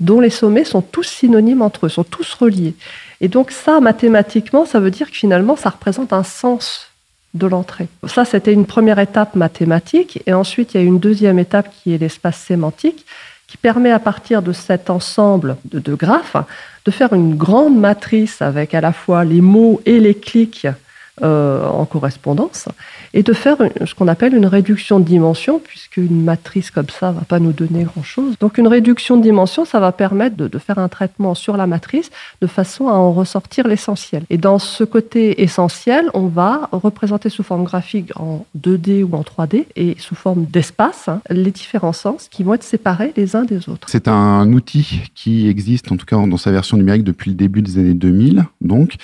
dont 0.01 0.21
les 0.21 0.31
sommets 0.31 0.65
sont 0.65 0.83
tous 0.83 1.05
synonymes 1.05 1.63
entre 1.63 1.87
eux, 1.87 1.89
sont 1.89 2.05
tous 2.05 2.35
reliés. 2.35 2.75
Et 3.21 3.29
donc 3.29 3.51
ça, 3.51 3.81
mathématiquement, 3.81 4.67
ça 4.67 4.81
veut 4.81 4.91
dire 4.91 5.11
que 5.11 5.17
finalement, 5.17 5.57
ça 5.57 5.71
représente 5.71 6.13
un 6.13 6.25
sens 6.25 6.89
de 7.35 7.47
l'entrée. 7.47 7.89
Ça, 8.07 8.25
c'était 8.25 8.53
une 8.53 8.67
première 8.67 8.99
étape 8.99 9.37
mathématique. 9.37 10.23
Et 10.27 10.33
ensuite, 10.33 10.75
il 10.75 10.81
y 10.81 10.81
a 10.81 10.87
une 10.87 10.99
deuxième 10.99 11.39
étape 11.39 11.71
qui 11.73 11.95
est 11.95 11.99
l'espace 11.99 12.37
sémantique, 12.37 13.07
qui 13.47 13.57
permet 13.57 13.91
à 13.91 13.99
partir 13.99 14.43
de 14.43 14.53
cet 14.53 14.91
ensemble 14.91 15.57
de, 15.65 15.95
graphes 15.95 16.37
de 16.85 16.91
faire 16.91 17.13
une 17.13 17.37
grande 17.37 17.77
matrice 17.77 18.43
avec 18.43 18.75
à 18.75 18.81
la 18.81 18.93
fois 18.93 19.25
les 19.25 19.41
mots 19.41 19.81
et 19.87 20.01
les 20.01 20.15
clics 20.15 20.67
euh, 21.23 21.67
en 21.69 21.85
correspondance 21.85 22.67
et 23.15 23.23
de 23.23 23.33
faire 23.33 23.57
ce 23.85 23.95
qu'on 23.95 24.09
appelle 24.09 24.35
une 24.35 24.47
réduction 24.47 25.01
de 25.01 25.05
dimension, 25.05 25.59
puisqu'une 25.59 26.23
matrice 26.23 26.71
comme 26.71 26.89
ça 26.89 27.11
ne 27.11 27.17
va 27.17 27.23
pas 27.23 27.39
nous 27.39 27.53
donner 27.53 27.85
grand-chose. 27.85 28.37
Donc 28.41 28.59
une 28.59 28.69
réduction 28.69 29.17
de 29.17 29.23
dimension, 29.23 29.65
ça 29.65 29.81
va 29.81 29.93
permettre 29.93 30.37
de, 30.37 30.59
faire 30.59 30.79
un 30.79 30.89
traitement 30.89 31.35
sur 31.35 31.57
la 31.57 31.67
matrice 31.67 32.11
de 32.41 32.47
façon 32.47 32.89
à 32.89 32.93
en 32.93 33.13
ressortir 33.13 33.67
l'essentiel. 33.67 34.25
Et 34.31 34.39
dans 34.39 34.59
ce 34.59 34.85
côté 34.85 35.43
essentiel, 35.43 36.09
on 36.15 36.27
va 36.27 36.69
représenter 36.73 37.29
sous 37.29 37.43
forme 37.43 37.65
graphique 37.65 38.13
en 38.17 38.47
2D 38.59 39.03
ou 39.03 39.15
en 39.15 39.23
3D 39.23 39.67
et 39.77 39.97
sous 39.99 40.15
forme 40.15 40.45
d'espace 40.45 41.09
hein, 41.09 41.21
les 41.31 41.51
différents 41.51 41.93
sens 41.93 42.29
qui 42.31 42.43
vont 42.43 42.55
être 42.55 42.63
séparés 42.63 43.13
les 43.17 43.37
uns 43.37 43.45
des 43.45 43.69
autres. 43.69 43.89
C'est 43.89 44.09
un 44.09 44.53
outil 44.53 45.03
qui 45.15 45.49
existe, 45.49 45.91
en 45.91 45.97
tout 45.97 46.07
cas 46.07 46.17
dans 46.27 46.37
sa 46.37 46.53
version 46.53 46.77
numérique, 46.77 47.05
depuis 47.05 47.31
le 47.31 47.37
début 47.37 47.63
des 47.63 47.79
années 47.79 47.95
2000, 47.95 48.45
donc, 48.61 48.95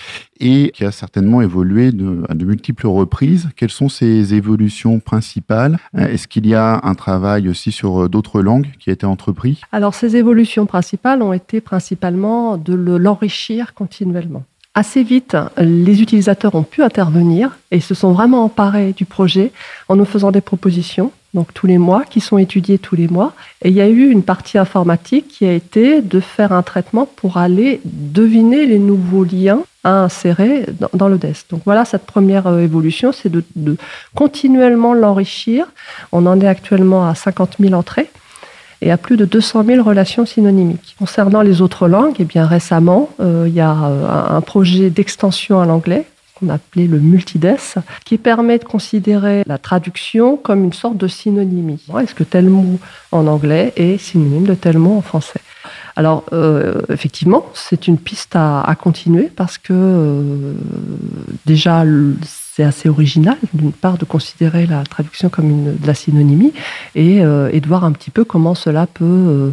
et 0.40 0.70
qui 0.74 0.84
a 0.84 0.92
certainement 0.92 1.42
évolué 1.42 1.92
de, 1.92 2.22
à 2.28 2.34
de 2.34 2.44
multiples 2.44 2.86
reprises. 2.86 3.48
Quelles 3.56 3.70
sont 3.70 3.88
ces 3.98 4.34
évolutions 4.34 5.00
principales 5.00 5.78
Est-ce 5.96 6.28
qu'il 6.28 6.46
y 6.46 6.54
a 6.54 6.80
un 6.82 6.94
travail 6.94 7.48
aussi 7.48 7.72
sur 7.72 8.04
euh, 8.04 8.08
d'autres 8.08 8.40
langues 8.40 8.68
qui 8.78 8.90
a 8.90 8.92
été 8.92 9.06
entrepris? 9.06 9.60
Alors, 9.72 9.94
ces 9.94 10.16
évolutions 10.16 10.66
principales 10.66 11.22
ont 11.22 11.32
été 11.32 11.60
principalement 11.60 12.56
de 12.56 12.74
l'enrichir 12.74 13.74
continuellement. 13.74 14.44
Assez 14.78 15.02
vite, 15.02 15.36
les 15.56 16.02
utilisateurs 16.02 16.54
ont 16.54 16.62
pu 16.62 16.84
intervenir 16.84 17.58
et 17.72 17.80
se 17.80 17.94
sont 17.94 18.12
vraiment 18.12 18.44
emparés 18.44 18.92
du 18.92 19.06
projet 19.06 19.50
en 19.88 19.96
nous 19.96 20.04
faisant 20.04 20.30
des 20.30 20.40
propositions, 20.40 21.10
donc 21.34 21.52
tous 21.52 21.66
les 21.66 21.78
mois, 21.78 22.04
qui 22.04 22.20
sont 22.20 22.38
étudiées 22.38 22.78
tous 22.78 22.94
les 22.94 23.08
mois. 23.08 23.32
Et 23.62 23.70
il 23.70 23.74
y 23.74 23.80
a 23.80 23.88
eu 23.88 24.08
une 24.08 24.22
partie 24.22 24.56
informatique 24.56 25.26
qui 25.26 25.46
a 25.46 25.52
été 25.52 26.00
de 26.00 26.20
faire 26.20 26.52
un 26.52 26.62
traitement 26.62 27.06
pour 27.06 27.38
aller 27.38 27.80
deviner 27.84 28.66
les 28.66 28.78
nouveaux 28.78 29.24
liens 29.24 29.64
à 29.82 30.04
insérer 30.04 30.66
dans, 30.94 31.08
le 31.08 31.18
DES. 31.18 31.34
Donc 31.50 31.62
voilà, 31.64 31.84
cette 31.84 32.06
première 32.06 32.46
euh, 32.46 32.60
évolution, 32.60 33.10
c'est 33.10 33.30
de, 33.30 33.42
de 33.56 33.76
continuellement 34.14 34.94
l'enrichir. 34.94 35.66
On 36.12 36.24
en 36.26 36.40
est 36.40 36.46
actuellement 36.46 37.08
à 37.08 37.16
50 37.16 37.56
000 37.58 37.74
entrées 37.74 38.10
et 38.80 38.90
à 38.90 38.96
plus 38.96 39.16
de 39.16 39.24
200 39.24 39.64
000 39.64 39.82
relations 39.82 40.26
synonymiques. 40.26 40.94
Concernant 40.98 41.42
les 41.42 41.60
autres 41.62 41.88
langues, 41.88 42.16
eh 42.18 42.24
bien 42.24 42.46
récemment, 42.46 43.10
euh, 43.20 43.44
il 43.46 43.54
y 43.54 43.60
a 43.60 43.72
euh, 43.72 44.36
un 44.36 44.40
projet 44.40 44.90
d'extension 44.90 45.60
à 45.60 45.66
l'anglais 45.66 46.04
qu'on 46.38 46.50
appelait 46.50 46.86
le 46.86 47.00
multides, 47.00 47.56
qui 48.04 48.16
permet 48.16 48.58
de 48.58 48.64
considérer 48.64 49.42
la 49.46 49.58
traduction 49.58 50.36
comme 50.36 50.62
une 50.62 50.72
sorte 50.72 50.96
de 50.96 51.08
synonymie. 51.08 51.82
Est-ce 52.00 52.14
que 52.14 52.22
tel 52.22 52.48
mot 52.48 52.78
en 53.10 53.26
anglais 53.26 53.72
est 53.74 53.98
synonyme 53.98 54.44
de 54.44 54.54
tel 54.54 54.78
mot 54.78 54.96
en 54.98 55.00
français? 55.00 55.40
Alors, 55.96 56.22
euh, 56.32 56.80
effectivement, 56.90 57.46
c'est 57.54 57.88
une 57.88 57.98
piste 57.98 58.36
à, 58.36 58.72
continuer 58.80 59.32
parce 59.34 59.58
que 59.58 60.54
déjà, 61.44 61.84
c'est 62.58 62.64
assez 62.64 62.88
original, 62.88 63.36
d'une 63.54 63.70
part, 63.70 63.98
de 63.98 64.04
considérer 64.04 64.66
la 64.66 64.82
traduction 64.82 65.28
comme 65.28 65.48
une, 65.48 65.76
de 65.76 65.86
la 65.86 65.94
synonymie 65.94 66.52
et, 66.96 67.22
euh, 67.22 67.50
et, 67.52 67.60
de 67.60 67.68
voir 67.68 67.84
un 67.84 67.92
petit 67.92 68.10
peu 68.10 68.24
comment 68.24 68.56
cela 68.56 68.88
peut 68.88 69.04
euh, 69.04 69.50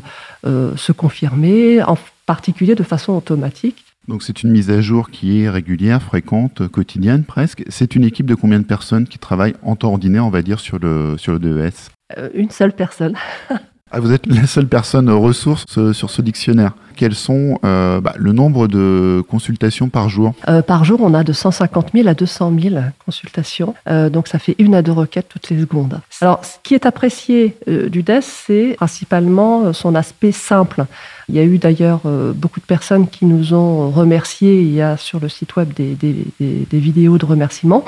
euh, 0.47 0.75
se 0.75 0.91
confirmer, 0.91 1.83
en 1.83 1.99
particulier 2.25 2.73
de 2.73 2.81
façon 2.81 3.13
automatique. 3.13 3.85
Donc 4.07 4.23
c'est 4.23 4.41
une 4.41 4.49
mise 4.49 4.71
à 4.71 4.81
jour 4.81 5.11
qui 5.11 5.43
est 5.43 5.49
régulière, 5.51 6.01
fréquente, 6.01 6.67
quotidienne 6.67 7.25
presque. 7.25 7.63
C'est 7.69 7.95
une 7.95 8.05
équipe 8.05 8.25
de 8.25 8.33
combien 8.33 8.57
de 8.57 8.65
personnes 8.65 9.05
qui 9.07 9.19
travaillent 9.19 9.55
en 9.61 9.75
temps 9.75 9.91
ordinaire, 9.91 10.25
on 10.25 10.31
va 10.31 10.41
dire, 10.41 10.59
sur 10.59 10.79
le, 10.79 11.15
sur 11.19 11.31
le 11.31 11.37
DES 11.37 11.91
Une 12.33 12.49
seule 12.49 12.73
personne. 12.73 13.13
Ah, 13.91 13.99
vous 13.99 14.11
êtes 14.11 14.25
la 14.25 14.47
seule 14.47 14.67
personne 14.67 15.11
ressource 15.11 15.63
sur 15.93 16.09
ce 16.09 16.21
dictionnaire. 16.23 16.71
Quels 16.95 17.13
sont 17.13 17.59
euh, 17.63 18.01
bah, 18.01 18.13
le 18.17 18.31
nombre 18.31 18.67
de 18.67 19.23
consultations 19.29 19.89
par 19.89 20.09
jour? 20.09 20.33
Euh, 20.49 20.63
Par 20.63 20.83
jour, 20.83 21.01
on 21.03 21.13
a 21.13 21.23
de 21.23 21.31
150 21.31 21.91
000 21.93 22.07
à 22.07 22.15
200 22.15 22.51
000 22.59 22.75
consultations. 23.05 23.75
Euh, 23.87 24.09
donc, 24.09 24.27
ça 24.27 24.39
fait 24.39 24.55
une 24.57 24.73
à 24.73 24.81
deux 24.81 24.91
requêtes 24.91 25.27
toutes 25.29 25.51
les 25.51 25.61
secondes. 25.61 26.01
Alors, 26.19 26.43
ce 26.43 26.55
qui 26.63 26.73
est 26.73 26.87
apprécié 26.87 27.55
du 27.67 28.01
DES, 28.01 28.21
c'est 28.21 28.73
principalement 28.75 29.71
son 29.71 29.93
aspect 29.93 30.31
simple. 30.31 30.85
Il 31.29 31.35
y 31.35 31.39
a 31.39 31.43
eu 31.43 31.59
d'ailleurs 31.59 32.01
beaucoup 32.33 32.59
de 32.59 32.65
personnes 32.65 33.07
qui 33.07 33.25
nous 33.25 33.53
ont 33.53 33.91
remerciés. 33.91 34.61
Il 34.61 34.73
y 34.73 34.81
a 34.81 34.97
sur 34.97 35.19
le 35.19 35.29
site 35.29 35.55
web 35.57 35.71
des, 35.73 35.95
des 35.95 36.79
vidéos 36.79 37.19
de 37.19 37.25
remerciements 37.25 37.85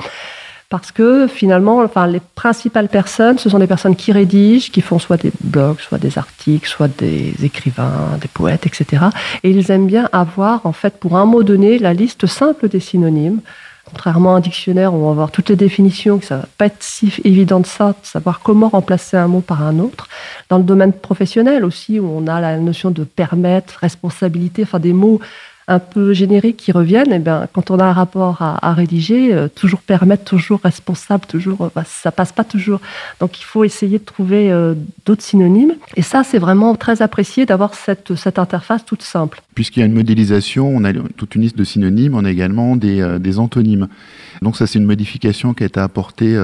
parce 0.70 0.92
que 0.92 1.26
finalement, 1.26 1.78
enfin, 1.78 2.06
les 2.06 2.20
principales 2.20 2.88
personnes, 2.88 3.38
ce 3.38 3.48
sont 3.48 3.58
des 3.58 3.66
personnes 3.66 3.96
qui 3.96 4.12
rédigent, 4.12 4.70
qui 4.70 4.82
font 4.82 4.98
soit 4.98 5.16
des 5.16 5.32
blogs, 5.40 5.80
soit 5.80 5.98
des 5.98 6.18
articles, 6.18 6.68
soit 6.68 6.88
des 6.88 7.34
écrivains, 7.42 8.18
des 8.20 8.28
poètes, 8.28 8.66
etc. 8.66 9.06
Et 9.42 9.50
ils 9.50 9.70
aiment 9.70 9.86
bien 9.86 10.10
avoir, 10.12 10.66
en 10.66 10.72
fait, 10.72 10.98
pour 10.98 11.16
un 11.16 11.24
mot 11.24 11.42
donné, 11.42 11.78
la 11.78 11.94
liste 11.94 12.26
simple 12.26 12.68
des 12.68 12.80
synonymes. 12.80 13.40
Contrairement 13.86 14.34
à 14.34 14.36
un 14.36 14.40
dictionnaire 14.40 14.92
où 14.92 14.98
on 14.98 15.06
va 15.06 15.10
avoir 15.12 15.30
toutes 15.30 15.48
les 15.48 15.56
définitions, 15.56 16.18
que 16.18 16.26
ça 16.26 16.36
va 16.36 16.46
pas 16.58 16.66
être 16.66 16.82
si 16.82 17.10
évident 17.24 17.60
de 17.60 17.66
ça, 17.66 17.88
de 17.88 18.06
savoir 18.06 18.40
comment 18.40 18.68
remplacer 18.68 19.16
un 19.16 19.28
mot 19.28 19.40
par 19.40 19.62
un 19.62 19.78
autre. 19.78 20.08
Dans 20.50 20.58
le 20.58 20.64
domaine 20.64 20.92
professionnel 20.92 21.64
aussi, 21.64 21.98
où 21.98 22.06
on 22.06 22.26
a 22.26 22.42
la 22.42 22.58
notion 22.58 22.90
de 22.90 23.04
permettre, 23.04 23.78
responsabilité, 23.80 24.64
enfin 24.64 24.78
des 24.78 24.92
mots 24.92 25.20
un 25.68 25.78
peu 25.78 26.14
génériques 26.14 26.56
qui 26.56 26.72
reviennent, 26.72 27.12
et 27.12 27.16
eh 27.16 27.18
bien, 27.18 27.46
quand 27.52 27.70
on 27.70 27.78
a 27.78 27.84
un 27.84 27.92
rapport 27.92 28.40
à, 28.40 28.72
rédiger, 28.72 29.34
euh, 29.34 29.48
toujours 29.48 29.80
permettre, 29.80 30.24
toujours 30.24 30.60
responsable, 30.62 31.26
toujours, 31.26 31.66
euh, 31.66 31.70
bah, 31.74 31.84
ça 31.86 32.10
passe 32.10 32.32
pas 32.32 32.44
toujours. 32.44 32.80
Donc 33.20 33.38
il 33.38 33.44
faut 33.44 33.64
essayer 33.64 33.98
de 33.98 34.04
trouver 34.04 34.50
euh, 34.50 34.74
d'autres 35.04 35.22
synonymes. 35.22 35.74
Et 35.94 36.02
ça, 36.02 36.24
c'est 36.24 36.38
vraiment 36.38 36.74
très 36.74 37.02
apprécié 37.02 37.44
d'avoir 37.44 37.74
cette, 37.74 38.10
interface 38.38 38.84
toute 38.84 39.02
simple. 39.02 39.42
Puisqu'il 39.54 39.80
y 39.80 39.82
a 39.82 39.86
une 39.86 39.94
modélisation, 39.94 40.68
on 40.74 40.84
a 40.84 40.92
toute 40.92 41.34
une 41.34 41.42
liste 41.42 41.58
de 41.58 41.64
synonymes, 41.64 42.14
on 42.14 42.24
a 42.24 42.30
également 42.30 42.76
des, 42.76 43.18
des 43.20 43.38
antonymes. 43.38 43.88
Donc 44.42 44.56
ça, 44.56 44.66
c'est 44.66 44.78
une 44.78 44.84
modification 44.84 45.54
qui 45.54 45.62
a 45.62 45.66
été 45.66 45.80
apportée 45.80 46.38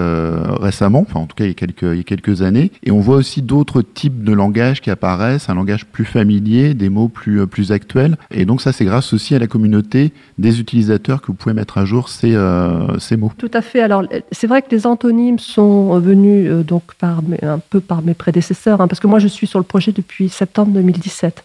récemment, 0.61 1.05
enfin 1.09 1.21
en 1.21 1.27
tout 1.27 1.37
cas 1.37 1.45
il 1.45 1.49
y 1.49 1.51
a 1.51 2.03
quelques, 2.03 2.43
années. 2.43 2.71
Et 2.83 2.91
on 2.91 3.01
voit 3.01 3.17
aussi 3.17 3.43
d'autres 3.43 3.83
types 3.83 4.25
de 4.25 4.33
langages 4.33 4.81
qui 4.81 4.91
apparaissent, 4.91 5.49
un 5.49 5.55
langage 5.55 5.87
plus 5.87 6.05
familier, 6.05 6.75
des 6.75 6.89
mots 6.89 7.09
plus, 7.09 7.47
plus 7.47 7.73
actuels. 7.73 8.17
Et 8.31 8.45
donc 8.45 8.61
ça, 8.61 8.73
c'est 8.73 8.85
grâce 8.85 9.13
aussi 9.13 9.35
à 9.35 9.39
la 9.39 9.47
communauté 9.47 10.13
des 10.39 10.61
utilisateurs 10.61 11.21
que 11.21 11.29
vous 11.29 11.35
pouvez 11.35 11.55
mettre 11.55 11.79
à 11.79 11.85
jour 11.85 12.09
ces, 12.09 12.35
euh, 12.35 12.99
ces 12.99 13.17
mots. 13.17 13.33
Tout 13.39 13.51
à 13.53 13.63
fait. 13.63 13.81
Alors, 13.81 14.05
c'est 14.33 14.47
vrai 14.47 14.63
que 14.63 14.71
les 14.71 14.87
antonymes 14.87 15.39
sont 15.39 15.99
venus 15.99 16.49
euh, 16.51 16.63
donc 16.63 16.95
par 16.99 17.21
un 17.43 17.59
peu 17.59 17.81
par 17.81 18.03
mes 18.03 18.15
prédécesseurs, 18.15 18.81
hein, 18.81 18.89
parce 18.89 19.01
que 19.01 19.07
moi, 19.07 19.19
je 19.19 19.29
suis 19.29 19.47
sur 19.47 19.59
le 19.59 19.65
projet 19.65 19.93
depuis 19.93 20.29
septembre 20.29 20.73
2017. 20.73 21.45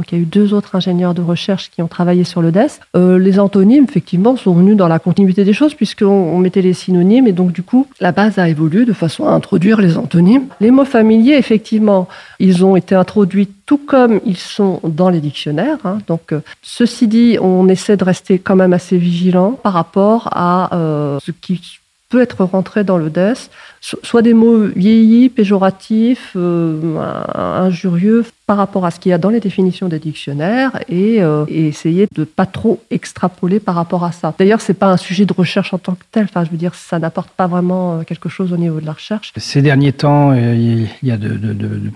Donc 0.00 0.12
il 0.12 0.14
y 0.14 0.18
a 0.18 0.22
eu 0.22 0.24
deux 0.24 0.54
autres 0.54 0.76
ingénieurs 0.76 1.12
de 1.12 1.20
recherche 1.20 1.70
qui 1.70 1.82
ont 1.82 1.86
travaillé 1.86 2.24
sur 2.24 2.40
le 2.40 2.50
DES. 2.50 2.80
Euh, 2.96 3.18
les 3.18 3.38
antonymes, 3.38 3.84
effectivement, 3.86 4.34
sont 4.34 4.54
venus 4.54 4.74
dans 4.74 4.88
la 4.88 4.98
continuité 4.98 5.44
des 5.44 5.52
choses 5.52 5.74
puisqu'on 5.74 6.06
on 6.06 6.38
mettait 6.38 6.62
les 6.62 6.72
synonymes 6.72 7.26
et 7.26 7.32
donc 7.32 7.52
du 7.52 7.62
coup, 7.62 7.86
la 8.00 8.10
base 8.10 8.38
a 8.38 8.48
évolué 8.48 8.86
de 8.86 8.94
façon 8.94 9.26
à 9.26 9.32
introduire 9.32 9.78
les 9.78 9.98
antonymes. 9.98 10.46
Les 10.58 10.70
mots 10.70 10.86
familiers, 10.86 11.34
effectivement, 11.34 12.08
ils 12.38 12.64
ont 12.64 12.76
été 12.76 12.94
introduits 12.94 13.50
tout 13.66 13.76
comme 13.76 14.22
ils 14.24 14.38
sont 14.38 14.80
dans 14.84 15.10
les 15.10 15.20
dictionnaires. 15.20 15.76
Hein. 15.84 15.98
Donc, 16.06 16.32
euh, 16.32 16.40
ceci 16.62 17.06
dit, 17.06 17.36
on 17.38 17.68
essaie 17.68 17.98
de 17.98 18.04
rester 18.04 18.38
quand 18.38 18.56
même 18.56 18.72
assez 18.72 18.96
vigilant 18.96 19.52
par 19.52 19.74
rapport 19.74 20.30
à 20.32 20.74
euh, 20.74 21.18
ce 21.22 21.30
qui 21.30 21.60
peut 22.08 22.20
être 22.20 22.44
rentré 22.44 22.84
dans 22.84 22.98
le 22.98 23.08
DES, 23.08 23.50
soit 23.80 24.22
des 24.22 24.34
mots 24.34 24.66
vieillis, 24.66 25.28
péjoratifs, 25.28 26.36
injurieux, 26.36 28.24
par 28.50 28.56
rapport 28.56 28.84
à 28.84 28.90
ce 28.90 28.98
qu'il 28.98 29.10
y 29.10 29.12
a 29.12 29.18
dans 29.18 29.28
les 29.28 29.38
définitions 29.38 29.86
des 29.86 30.00
dictionnaires 30.00 30.72
et, 30.88 31.22
euh, 31.22 31.44
essayer 31.46 32.08
de 32.12 32.24
pas 32.24 32.46
trop 32.46 32.82
extrapoler 32.90 33.60
par 33.60 33.76
rapport 33.76 34.02
à 34.02 34.10
ça. 34.10 34.34
D'ailleurs, 34.36 34.60
c'est 34.60 34.74
pas 34.74 34.88
un 34.88 34.96
sujet 34.96 35.24
de 35.24 35.32
recherche 35.32 35.72
en 35.72 35.78
tant 35.78 35.94
que 35.94 36.02
tel. 36.10 36.24
Enfin, 36.24 36.44
je 36.44 36.50
veux 36.50 36.56
dire, 36.56 36.74
ça 36.74 36.98
n'apporte 36.98 37.30
pas 37.30 37.46
vraiment 37.46 38.00
euh, 38.00 38.02
quelque 38.02 38.28
chose 38.28 38.52
au 38.52 38.56
niveau 38.56 38.80
de 38.80 38.86
la 38.86 38.94
recherche. 38.94 39.32
Ces 39.36 39.62
derniers 39.62 39.92
temps, 39.92 40.32
euh, 40.32 40.56
il 40.56 40.88
y 41.08 41.12
a 41.12 41.16
de, 41.16 41.28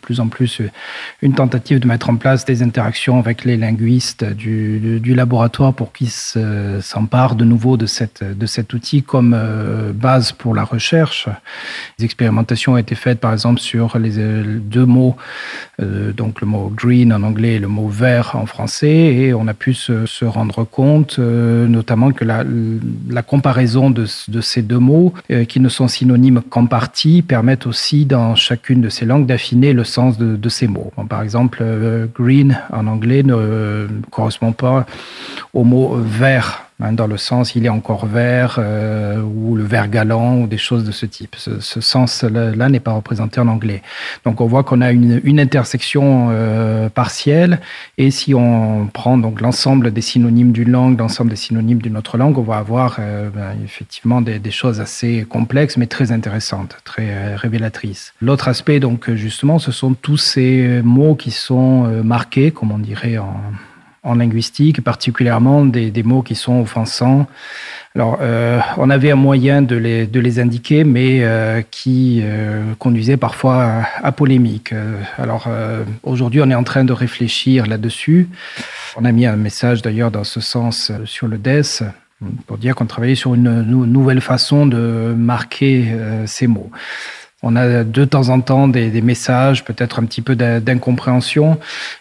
plus 0.00 0.20
en 0.20 0.28
plus 0.28 0.62
une 1.22 1.34
tentative 1.34 1.80
de 1.80 1.88
mettre 1.88 2.08
en 2.08 2.14
place 2.14 2.44
des 2.44 2.62
interactions 2.62 3.18
avec 3.18 3.44
les 3.44 3.56
linguistes 3.56 4.22
du, 4.22 5.00
laboratoire 5.12 5.74
pour 5.74 5.92
qu'ils 5.92 6.10
s'emparent 6.10 7.34
de 7.34 7.44
nouveau 7.44 7.76
de 7.76 7.86
cet 7.86 8.72
outil 8.72 9.02
comme 9.02 9.36
base 9.92 10.30
pour 10.30 10.54
la 10.54 10.62
recherche. 10.62 11.28
Des 11.98 12.04
expérimentations 12.04 12.72
ont 12.72 12.76
été 12.76 12.94
faites, 12.94 13.20
par 13.20 13.32
exemple, 13.32 13.60
sur 13.60 13.98
les 13.98 14.12
deux 14.16 14.86
mots, 14.86 15.16
donc 15.78 16.40
le 16.40 16.46
mot 16.46 16.72
green 16.74 17.12
en 17.12 17.22
anglais 17.22 17.54
et 17.54 17.58
le 17.58 17.68
mot 17.68 17.88
vert 17.88 18.32
en 18.34 18.46
français, 18.46 18.88
et 18.88 19.34
on 19.34 19.46
a 19.46 19.54
pu 19.54 19.74
se, 19.74 20.24
rendre 20.24 20.64
compte 20.64 21.16
euh, 21.18 21.66
notamment 21.66 22.12
que 22.12 22.24
la, 22.24 23.22
comparaison 23.22 23.90
de, 23.90 24.06
ces 24.06 24.62
deux 24.62 24.78
mots, 24.78 25.12
euh, 25.30 25.44
qui 25.44 25.60
ne 25.60 25.68
sont 25.68 25.88
synonymes 25.88 26.42
qu'en 26.48 26.66
partie, 26.66 27.22
permettent 27.22 27.66
aussi 27.66 28.04
dans 28.04 28.34
chacune 28.34 28.80
de 28.80 28.88
ces 28.88 29.04
langues 29.04 29.26
d'affiner 29.26 29.72
le 29.72 29.84
sens 29.84 30.18
de, 30.18 30.48
ces 30.48 30.66
mots. 30.66 30.92
Par 31.08 31.22
exemple, 31.22 31.58
euh, 31.62 32.06
green 32.14 32.58
en 32.72 32.86
anglais 32.86 33.22
ne 33.22 33.88
correspond 34.10 34.52
pas 34.52 34.86
au 35.52 35.64
mot 35.64 35.96
vert 35.96 36.63
hein, 36.80 36.92
dans 36.92 37.06
le 37.06 37.16
sens 37.16 37.54
il 37.54 37.66
est 37.66 37.70
encore 37.70 38.06
vert 38.06 38.56
euh, 38.58 39.20
ou 39.20 39.56
le 39.56 39.64
vert 39.64 39.88
galant 39.88 40.40
ou 40.40 40.46
des 40.46 40.58
choses 40.58 40.84
de 40.84 40.92
ce 40.92 41.06
type. 41.06 41.36
Ce, 41.36 41.80
sens-là 41.80 42.68
n'est 42.68 42.80
pas 42.80 42.92
représenté 42.92 43.40
en 43.40 43.48
anglais. 43.48 43.82
Donc 44.24 44.40
on 44.40 44.46
voit 44.46 44.62
qu'on 44.62 44.80
a 44.80 44.90
une, 44.92 45.40
intersection 45.40 46.28
euh, 46.30 46.88
partielle 46.88 47.60
et 47.98 48.10
si 48.10 48.34
on 48.34 48.86
prend 48.92 49.18
donc 49.18 49.40
l'ensemble 49.40 49.92
des 49.92 50.00
synonymes 50.00 50.52
d'une 50.52 50.70
langue, 50.70 50.98
l'ensemble 50.98 51.30
des 51.30 51.36
synonymes 51.36 51.82
d'une 51.82 51.96
autre 51.96 52.16
langue, 52.16 52.38
on 52.38 52.42
va 52.42 52.56
avoir 52.56 52.96
euh, 52.98 53.30
ben, 53.30 53.54
effectivement 53.64 54.20
des, 54.20 54.38
des, 54.38 54.50
choses 54.50 54.80
assez 54.80 55.26
complexes 55.28 55.76
mais 55.76 55.86
très 55.86 56.12
intéressantes, 56.12 56.76
très 56.84 57.34
révélatrices. 57.34 58.14
L'autre 58.20 58.48
aspect 58.48 58.80
donc 58.80 59.10
justement, 59.12 59.58
ce 59.58 59.72
sont 59.72 59.94
tous 59.94 60.16
ces 60.16 60.80
mots 60.82 61.14
qui 61.14 61.30
sont 61.30 62.02
marqués, 62.02 62.50
comme 62.50 62.70
on 62.70 62.78
dirait 62.78 63.18
en 63.18 63.34
en 64.04 64.14
linguistique, 64.14 64.82
particulièrement 64.82 65.64
des, 65.64 66.02
mots 66.02 66.22
qui 66.22 66.34
sont 66.34 66.60
offensants. 66.60 67.26
Alors, 67.94 68.18
euh, 68.20 68.60
on 68.76 68.90
avait 68.90 69.10
un 69.10 69.16
moyen 69.16 69.62
de 69.62 69.76
les, 69.76 70.38
indiquer, 70.38 70.84
mais 70.84 71.20
euh, 71.22 71.62
qui 71.70 72.20
euh, 72.22 72.74
conduisait 72.78 73.16
parfois 73.16 73.84
à, 74.02 74.12
polémique. 74.12 74.74
Alors, 75.18 75.48
aujourd'hui, 76.02 76.40
on 76.42 76.50
est 76.50 76.54
en 76.54 76.64
train 76.64 76.84
de 76.84 76.92
réfléchir 76.92 77.66
là-dessus. 77.66 78.28
On 78.96 79.04
a 79.04 79.12
mis 79.12 79.26
un 79.26 79.36
message 79.36 79.82
d'ailleurs 79.82 80.10
dans 80.10 80.24
ce 80.24 80.40
sens 80.40 80.92
sur 81.04 81.26
le 81.26 81.38
DES 81.38 81.84
pour 82.46 82.58
dire 82.58 82.74
qu'on 82.74 82.86
travaillait 82.86 83.16
sur 83.16 83.34
une 83.34 83.62
nouvelle 83.62 84.20
façon 84.20 84.66
de 84.66 85.14
marquer 85.16 85.86
ces 86.26 86.46
mots 86.46 86.70
on 87.44 87.56
a 87.56 87.84
de 87.84 88.04
temps 88.06 88.30
en 88.30 88.40
temps 88.40 88.68
des, 88.68 89.02
messages, 89.02 89.64
peut-être 89.64 89.98
un 89.98 90.04
petit 90.06 90.22
peu 90.22 90.34
d'incompréhension. 90.34 91.58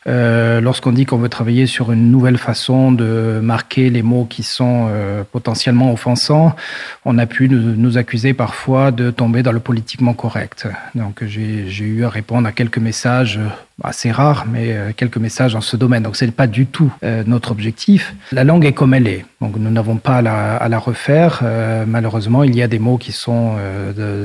Euh, 0.08 0.62
Lorsqu'on 0.62 0.94
dit 0.94 1.06
qu'on 1.06 1.18
veut 1.18 1.30
travailler 1.30 1.66
sur 1.66 1.92
une 1.92 2.10
nouvelle 2.10 2.38
façon 2.38 2.94
de 2.94 3.42
marquer 3.44 3.90
les 3.90 4.04
mots 4.04 4.26
qui 4.26 4.42
sont 4.42 4.88
euh, 4.90 5.24
potentiellement 5.30 5.92
offensants, 5.92 6.56
on 7.04 7.18
a 7.18 7.26
pu 7.26 7.50
nous, 7.50 7.76
nous, 7.76 7.98
accuser 7.98 8.34
parfois 8.34 8.92
de 8.92 9.12
tomber 9.12 9.44
dans 9.44 9.52
le 9.52 9.60
politiquement 9.60 10.14
correct. 10.14 10.68
Donc 10.96 11.24
j'ai 11.26 11.84
eu 11.84 12.06
à 12.06 12.10
répondre 12.10 12.48
à 12.48 12.54
quelques 12.54 12.78
messages 12.78 13.40
assez 13.82 14.12
rare, 14.12 14.46
mais 14.48 14.72
euh, 14.72 14.92
quelques 14.96 15.18
messages 15.18 15.54
dans 15.54 15.62
ce 15.62 15.76
domaine. 15.76 16.04
Donc, 16.04 16.16
ce 16.16 16.26
n'est 16.26 16.32
pas 16.32 16.46
du 16.46 16.68
tout 16.68 16.92
euh, 17.04 17.24
notre 17.26 17.52
objectif. 17.52 18.14
La 18.32 18.44
langue 18.44 18.66
est 18.66 18.74
comme 18.74 18.94
elle 18.94 19.08
est. 19.08 19.26
Donc, 19.42 19.56
nous 19.58 19.72
n'avons 19.72 19.98
pas 19.98 20.18
à 20.18 20.70
la, 20.70 20.80
refaire. 20.80 21.42
Euh, 21.44 21.86
malheureusement, 21.88 22.44
il 22.44 22.56
y 22.56 22.62
a 22.62 22.68
des 22.68 22.80
mots 22.80 22.98
qui 22.98 23.12
sont 23.12 23.56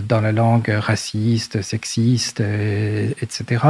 dans 0.09 0.21
la 0.21 0.33
langue 0.33 0.69
raciste, 0.79 1.63
sexiste, 1.63 2.43
etc. 3.21 3.65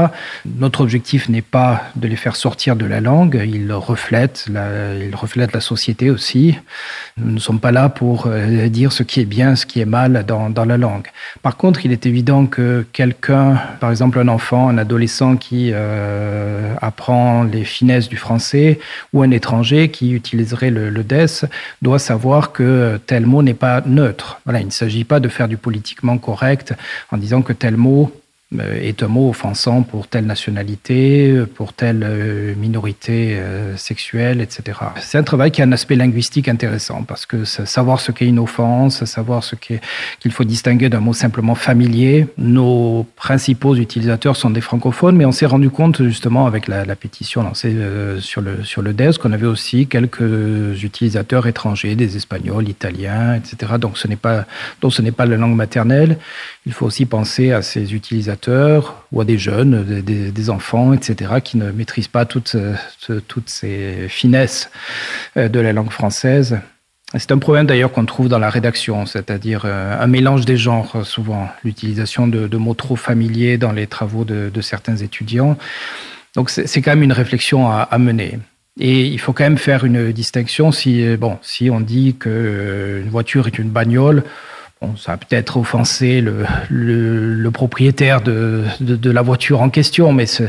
Notre 0.47 0.81
objectif 0.83 1.29
n'est 1.29 1.43
pas 1.43 1.85
de 1.97 2.07
les 2.07 2.17
faire 2.17 2.37
sortir 2.37 2.77
de 2.77 2.85
la 2.85 3.01
langue. 3.01 3.41
Ils 3.47 3.73
reflètent 3.73 4.47
la, 4.49 5.61
société 5.61 6.11
aussi. 6.11 6.57
Nous 7.17 7.33
ne 7.33 7.39
sommes 7.39 7.61
pas 7.61 7.73
là 7.73 7.89
pour 7.89 8.29
dire 8.69 8.93
ce 8.93 9.03
qui 9.03 9.21
est 9.21 9.27
bien, 9.27 9.57
ce 9.57 9.67
qui 9.67 9.81
est 9.81 9.87
mal 9.87 10.25
dans, 10.27 10.51
dans 10.51 10.65
la 10.65 10.77
langue. 10.77 11.09
Par 11.43 11.57
contre, 11.57 11.85
il 11.85 11.93
est 11.93 12.07
évident 12.07 12.47
que 12.47 12.87
quelqu'un, 12.93 13.59
par 13.81 13.91
exemple 13.91 14.19
un 14.19 14.29
enfant, 14.29 14.69
un 14.69 14.79
adolescent 14.79 15.37
qui 15.37 15.68
euh, 15.75 16.75
apprend 16.81 17.45
les 17.45 17.65
finesses 17.65 18.09
du 18.09 18.17
français 18.17 18.79
ou 19.13 19.23
un 19.23 19.31
étranger 19.31 19.91
qui 19.91 20.13
utiliserait 20.13 20.71
le, 20.71 20.91
le 20.91 21.05
DES 21.05 21.47
doit 21.83 21.99
savoir 21.99 22.53
que 22.53 23.01
tel 23.07 23.27
mot 23.27 23.43
n'est 23.43 23.55
pas 23.55 23.83
neutre. 23.87 24.41
Voilà, 24.45 24.61
il 24.61 24.67
ne 24.67 24.71
s'agit 24.71 25.05
pas 25.05 25.21
de 25.21 25.29
faire 25.29 25.49
du 25.49 25.57
politiquement 25.57 26.19
correct 26.19 26.75
en 27.11 27.17
disant 27.17 27.43
que 27.43 27.53
tel 27.53 27.77
mot 27.77 28.13
Euh, 28.59 28.81
est 28.81 29.03
un 29.03 29.09
mot 29.09 29.29
offensant 29.29 29.83
pour 29.83 30.09
telle 30.09 30.25
nationalité, 30.25 31.43
pour 31.55 31.75
telle 31.75 32.03
euh, 32.03 32.55
minorité 32.55 33.37
euh, 33.37 33.77
sexuelle, 33.77 34.41
etc. 34.41 34.79
C'est 35.03 35.19
un 35.19 35.23
travail 35.23 35.51
qui 35.51 35.61
a 35.61 35.67
un 35.67 35.73
aspect 35.73 35.97
linguistique 35.97 36.49
intéressant 36.49 37.03
parce 37.03 37.27
que 37.27 37.45
savoir 37.45 38.01
ce 38.01 38.11
qu'est 38.11 38.25
une 38.27 38.39
offense, 38.39 39.05
savoir 39.05 39.45
ce 39.45 39.55
qu'il 39.55 39.81
qu 40.21 40.31
faut 40.31 40.45
distinguer 40.45 40.89
d'un 40.89 41.01
mot 41.01 41.13
simplement 41.13 41.55
familier. 41.55 42.27
Nos 42.39 43.07
principaux 43.17 43.77
utilisateurs 43.77 44.37
sont 44.37 44.49
des 44.49 44.63
francophones, 44.63 45.17
mais 45.17 45.27
on 45.27 45.33
s'est 45.33 45.45
rendu 45.45 45.69
compte 45.69 46.03
justement 46.05 46.47
avec 46.47 46.69
la, 46.69 46.97
pétition 46.97 47.43
lancée 47.43 47.75
euh, 47.75 48.19
sur 48.19 48.41
le, 48.41 48.65
sur 48.65 48.81
le 48.81 48.95
DES 48.95 49.19
qu'on 49.21 49.33
avait 49.33 49.47
aussi 49.47 49.89
quelques 49.89 50.83
utilisateurs 50.83 51.47
étrangers, 51.47 51.97
des 51.97 52.17
espagnols, 52.17 52.67
italiens, 52.67 53.35
etc. 53.35 53.75
Donc 53.79 53.99
ce 53.99 54.09
n'est 54.09 54.17
pas, 54.17 54.47
donc 54.81 54.95
ce 54.95 55.03
n'est 55.03 55.13
pas 55.13 55.27
la 55.27 55.37
langue 55.37 55.55
maternelle. 55.55 56.17
Il 56.65 56.73
faut 56.73 56.87
aussi 56.87 57.05
penser 57.05 57.53
à 57.53 57.61
ces 57.61 57.95
utilisateurs 57.95 58.38
ou 58.47 59.21
à 59.21 59.25
des 59.25 59.39
jeunes, 59.39 60.03
des, 60.03 60.51
enfants, 60.51 60.93
etc., 60.93 61.33
qui 61.43 61.57
ne 61.57 61.71
maîtrisent 61.73 62.09
pas 62.09 62.25
toutes, 62.25 62.57
toutes 63.27 63.49
ces 63.49 64.07
finesses 64.09 64.71
euh, 65.37 65.49
de 65.49 65.61
la 65.61 65.73
langue 65.73 65.91
française. 65.91 66.59
C'est 67.17 67.33
un 67.33 67.39
problème 67.39 67.67
d'ailleurs 67.67 67.91
qu'on 67.91 68.05
trouve 68.05 68.29
dans 68.29 68.39
la 68.39 68.51
rédaction, 68.51 69.07
c'est-à-dire 69.07 69.63
euh, 69.65 69.97
un 69.99 70.07
mélange 70.07 70.45
des 70.45 70.59
genres 70.59 71.07
souvent, 71.07 71.49
l'utilisation 71.65 72.29
de, 72.29 72.57
mots 72.57 72.75
trop 72.75 72.97
familiers 72.97 73.57
dans 73.57 73.73
les 73.73 73.87
travaux 73.87 74.25
de, 74.25 74.61
certains 74.61 74.97
étudiants. 74.97 75.57
Donc 76.35 76.51
c'est 76.51 76.83
quand 76.83 76.91
même 76.91 77.03
une 77.03 77.13
réflexion 77.13 77.71
à, 77.71 77.99
mener. 77.99 78.39
Et 78.79 79.07
il 79.07 79.19
faut 79.19 79.33
quand 79.33 79.45
même 79.45 79.59
faire 79.59 79.85
une 79.85 80.13
distinction 80.13 80.71
si, 80.71 81.17
bon, 81.17 81.39
si 81.43 81.71
on 81.71 81.81
dit 81.81 82.15
qu'une 82.15 82.33
euh, 82.33 83.03
voiture 83.09 83.47
est 83.49 83.59
une 83.59 83.71
bagnole, 83.71 84.23
Bon, 84.81 84.97
ça 84.97 85.13
a 85.13 85.17
peut-être 85.17 85.57
offensé 85.57 86.21
le, 86.21 87.51
propriétaire 87.51 88.21
de, 88.21 88.65
la 89.11 89.23
voiture 89.23 89.61
en 89.61 89.71
question, 89.71 90.13
mais 90.13 90.27
ce, 90.27 90.45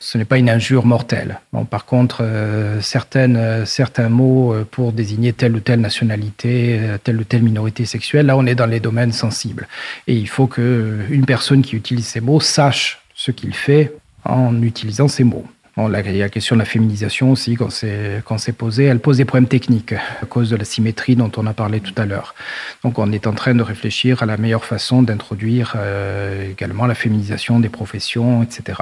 ce 0.00 0.18
n'est 0.18 0.24
pas 0.24 0.38
une 0.38 0.50
injure 0.50 0.84
mortelle. 0.84 1.40
Par 1.70 1.84
contre, 1.84 2.22
euh, 2.22 2.80
certaines, 2.80 3.36
euh, 3.36 3.64
certains 3.66 4.08
mots 4.08 4.52
euh, 4.52 4.66
pour 4.68 4.92
désigner 4.92 5.32
telle 5.32 5.54
ou 5.54 5.60
telle 5.60 5.80
nationalité, 5.80 6.78
euh, 6.80 6.98
telle 6.98 7.18
ou 7.20 7.24
telle 7.24 7.42
minorité 7.42 7.84
sexuelle, 7.84 8.26
là 8.26 8.36
on 8.36 8.46
est 8.46 8.56
dans 8.56 8.66
les 8.66 8.80
domaines 8.80 9.12
sensibles. 9.12 9.68
Et 10.08 10.14
il 10.14 10.28
faut 10.28 10.48
qu'une 10.48 11.24
personne 11.24 11.62
qui 11.62 11.76
utilise 11.76 12.06
ces 12.06 12.20
mots 12.20 12.40
sache 12.40 13.00
ce 13.14 13.30
qu'il 13.30 13.54
fait 13.54 13.92
en 14.24 14.60
utilisant 14.62 15.06
ces 15.06 15.22
mots. 15.22 15.46
Bon, 15.78 15.86
la, 15.86 16.02
la 16.02 16.28
question 16.28 16.56
de 16.56 16.58
la 16.58 16.64
féminisation 16.64 17.30
aussi, 17.30 17.54
quand 17.54 17.70
c'est 17.70 18.52
posé, 18.52 18.86
elle 18.86 18.98
pose 18.98 19.18
des 19.18 19.24
problèmes 19.24 19.46
techniques 19.46 19.92
à 19.92 20.26
cause 20.28 20.50
de 20.50 20.56
la 20.56 20.64
symétrie 20.64 21.14
dont 21.14 21.30
on 21.36 21.46
a 21.46 21.52
parlé 21.52 21.78
tout 21.78 21.92
à 21.96 22.04
l'heure. 22.04 22.34
Donc 22.82 22.98
on 22.98 23.12
est 23.12 23.28
en 23.28 23.32
train 23.32 23.54
de 23.54 23.62
réfléchir 23.62 24.20
à 24.24 24.26
la 24.26 24.36
meilleure 24.38 24.64
façon 24.64 25.04
d'introduire 25.04 25.74
euh, 25.76 26.50
également 26.50 26.86
la 26.86 26.96
féminisation 26.96 27.60
des 27.60 27.68
professions, 27.68 28.42
etc. 28.42 28.80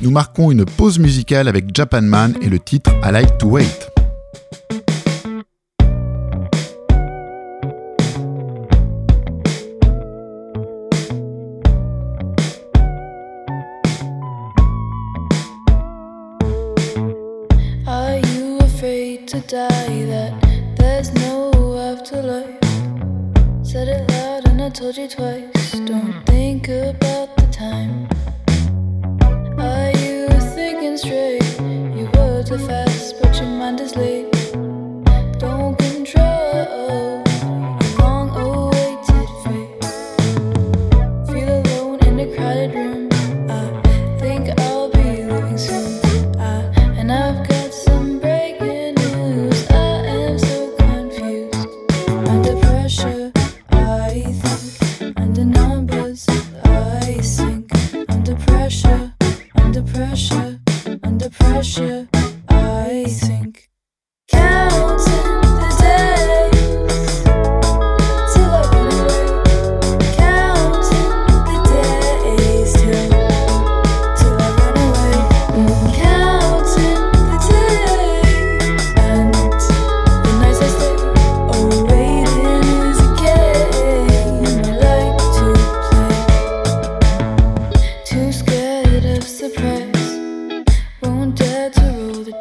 Nous 0.00 0.10
marquons 0.10 0.50
une 0.50 0.64
pause 0.64 0.98
musicale 0.98 1.46
avec 1.46 1.66
Japan 1.76 2.00
Man 2.00 2.32
et 2.40 2.48
le 2.48 2.58
titre 2.58 2.90
I 3.04 3.12
like 3.12 3.36
to 3.36 3.48
wait. 3.48 3.93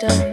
então. 0.04 0.33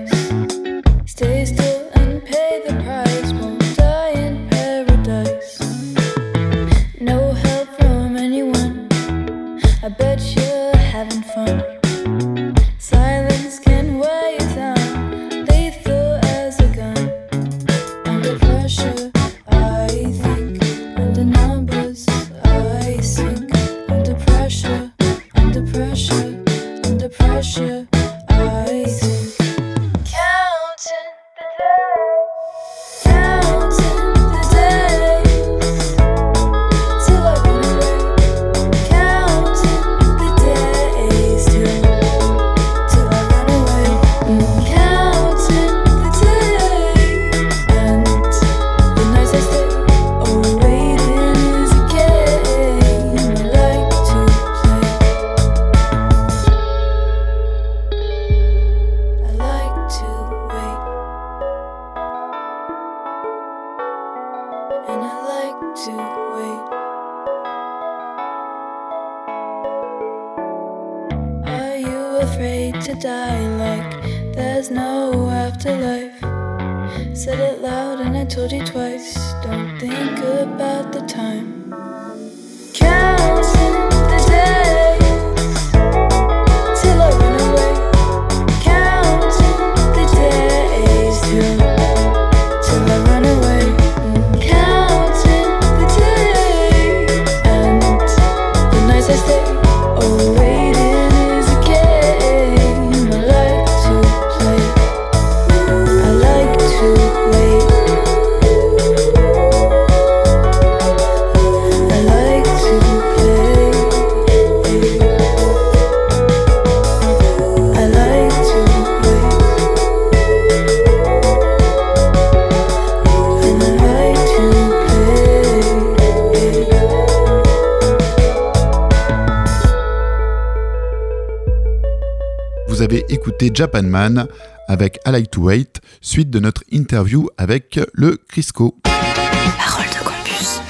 Écouté 133.11 133.51
Japan 133.53 133.83
Man 133.83 134.27
avec 134.68 134.99
I 135.07 135.11
Like 135.11 135.31
to 135.33 135.42
Wait, 135.42 135.81
suite 136.01 136.31
de 136.31 136.38
notre 136.38 136.62
interview 136.70 137.29
avec 137.38 137.81
le 137.92 138.18
Crisco. 138.29 138.77
Parole 138.85 139.85
de 139.87 140.05
campus. 140.05 140.61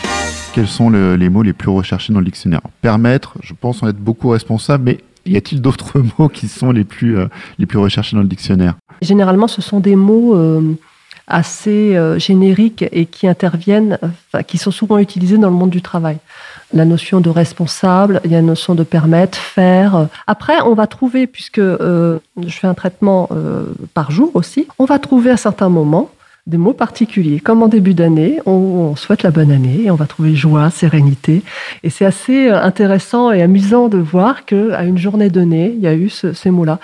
Quels 0.55 0.67
sont 0.67 0.89
le- 0.91 1.17
les 1.17 1.29
mots 1.29 1.43
les 1.43 1.53
plus 1.53 1.69
recherchés 1.69 2.13
dans 2.13 2.21
le 2.21 2.25
dictionnaire? 2.25 2.63
Permettre, 2.81 3.35
je 3.43 3.53
pense 3.53 3.83
en 3.83 3.89
être 3.89 3.99
beaucoup 3.99 4.31
responsable, 4.31 4.85
mais 4.85 4.99
y 5.27 5.37
a-t-il 5.37 5.61
d'autres 5.61 6.03
mots 6.19 6.29
qui 6.29 6.49
sont 6.49 6.71
les 6.73 6.85
plus, 6.85 7.19
euh, 7.19 7.27
les 7.59 7.67
plus 7.67 7.79
recherchés 7.79 8.17
dans 8.17 8.23
le 8.23 8.29
dictionnaire? 8.29 8.75
Généralement, 9.03 9.49
ce 9.49 9.61
sont 9.61 9.81
des 9.81 9.97
mots 9.97 10.35
euh, 10.35 10.63
assez 11.27 11.95
euh, 11.97 12.19
génériques 12.19 12.85
et 12.91 13.05
qui 13.07 13.29
interviennent, 13.29 13.99
qui 14.47 14.57
sont 14.59 14.71
souvent 14.71 14.99
utilisés 14.99 15.37
dans 15.39 15.51
le 15.51 15.57
monde 15.57 15.71
du 15.71 15.83
travail. 15.83 16.17
La 16.73 16.85
notion 16.85 17.21
de 17.21 17.31
responsable, 17.31 18.21
il 18.25 18.31
y 18.31 18.35
a 18.35 18.39
la 18.39 18.47
notion 18.47 18.75
de 18.75 18.85
permettre, 18.85 19.37
faire. 19.37 20.09
Après, 20.27 20.61
on 20.63 20.75
va 20.75 20.87
trouver, 20.87 21.27
puisque 21.27 21.59
euh, 21.59 22.19
je 22.41 22.59
fais 22.59 22.69
un 22.69 22.75
traitement 22.75 23.29
euh, 23.33 23.65
par 23.93 24.11
jour 24.11 24.31
aussi, 24.35 24.69
on 24.79 24.85
va 24.85 24.99
trouver 24.99 25.31
à 25.31 25.37
certains 25.37 25.69
moments 25.69 26.11
des 26.51 26.59
mots 26.59 26.73
particuliers. 26.73 27.39
Comme 27.39 27.63
en 27.63 27.69
début 27.69 27.95
d'année, 27.95 28.41
on, 28.45 28.97
souhaite 28.97 29.23
la 29.23 29.31
bonne 29.31 29.53
année 29.53 29.83
et 29.85 29.91
on 29.91 29.95
va 29.95 30.07
trouver 30.07 30.35
joie, 30.35 30.69
sérénité. 30.71 31.43
Et 31.85 31.91
c'est 31.91 32.05
assez 32.05 32.49
euh, 32.49 32.61
intéressant 32.61 33.31
et 33.31 33.41
amusant 33.41 33.89
de 33.89 33.99
voir 33.99 34.45
qu'à 34.45 34.83
une 34.83 34.99
journée 34.99 35.31
donnée, 35.31 35.73
il 35.77 35.81
y 35.81 35.87
a 35.87 35.95
eu 35.95 36.09
ce- 36.09 36.33
ces 36.33 36.51
mots-là. 36.51 36.81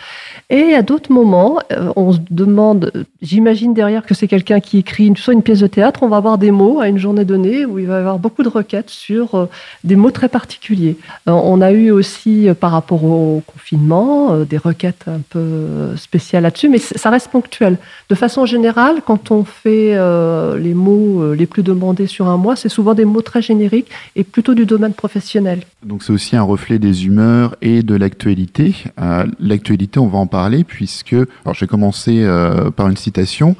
Et 0.50 0.74
à 0.74 0.83
d'autres 0.83 1.12
moments, 1.12 1.59
euh, 1.72 1.92
on 1.96 2.12
se 2.12 2.18
demande, 2.31 2.92
euh, 2.94 3.02
j'imagine 3.22 3.74
derrière 3.74 4.07
que 4.07 4.14
c'est 4.14 4.29
quelqu'un 4.29 4.61
qui 4.61 4.79
écrit 4.79 5.09
une, 5.09 5.16
soit 5.16 5.35
une 5.35 5.42
pièce 5.42 5.61
de 5.61 5.66
théâtre, 5.66 6.05
on 6.05 6.09
va 6.09 6.18
avoir 6.18 6.38
des 6.38 6.52
mots 6.52 6.81
à 6.81 6.87
une 6.88 6.98
journée 6.98 7.24
donnée 7.24 7.66
où 7.66 7.81
il 7.81 7.87
va 7.87 7.96
y 7.96 7.98
avoir 7.98 8.20
beaucoup 8.20 8.44
de 8.44 8.48
requêtes 8.48 8.90
sur 8.90 9.48
des 9.83 9.96
mots 9.96 10.12
très 10.12 10.29
particuliers. 10.29 10.96
On 11.26 11.61
a 11.61 11.72
eu 11.72 11.90
aussi, 11.90 12.48
par 12.61 12.70
rapport 12.70 13.02
au 13.05 13.42
confinement, 13.46 14.37
des 14.44 14.59
requêtes 14.59 15.05
un 15.09 15.20
peu 15.29 15.96
spéciales 15.96 16.44
là-dessus, 16.44 16.68
mais 16.68 16.79
ça 16.79 17.11
reste 17.11 17.29
ponctuel. 17.29 17.79
De 18.09 18.14
façon 18.14 18.46
générale, 18.46 19.02
quand 19.05 19.31
on 19.31 19.44
euh, 19.66 20.59
les 20.59 20.75
mots 20.75 21.23
euh, 21.23 21.35
les 21.35 21.47
plus 21.47 21.62
demandés 21.62 22.07
sur 22.07 22.29
un 22.29 22.37
mois, 22.37 22.57
c'est 22.57 22.69
souvent 22.69 22.95
des 22.95 23.05
mots 23.05 23.23
très 23.23 23.42
génériques 23.42 23.90
et 24.14 24.25
plutôt 24.25 24.55
du 24.55 24.66
domaine 24.66 24.95
professionnel. 24.95 25.61
Donc 25.85 26.03
c'est 26.03 26.12
aussi 26.12 26.37
un 26.37 26.42
reflet 26.42 26.79
des 26.79 27.07
humeurs 27.07 27.57
et 27.62 27.83
de 27.83 27.95
l'actualité. 27.95 28.75
Euh, 29.01 29.25
l'actualité, 29.40 29.99
on 29.99 30.09
va 30.09 30.19
en 30.19 30.27
parler 30.27 30.64
puisque, 30.64 31.12
alors 31.12 31.55
je 31.55 31.61
vais 31.61 31.66
commencer 31.66 32.23
euh, 32.23 32.71
par 32.71 32.88
une 32.88 32.97
citation. 32.97 33.57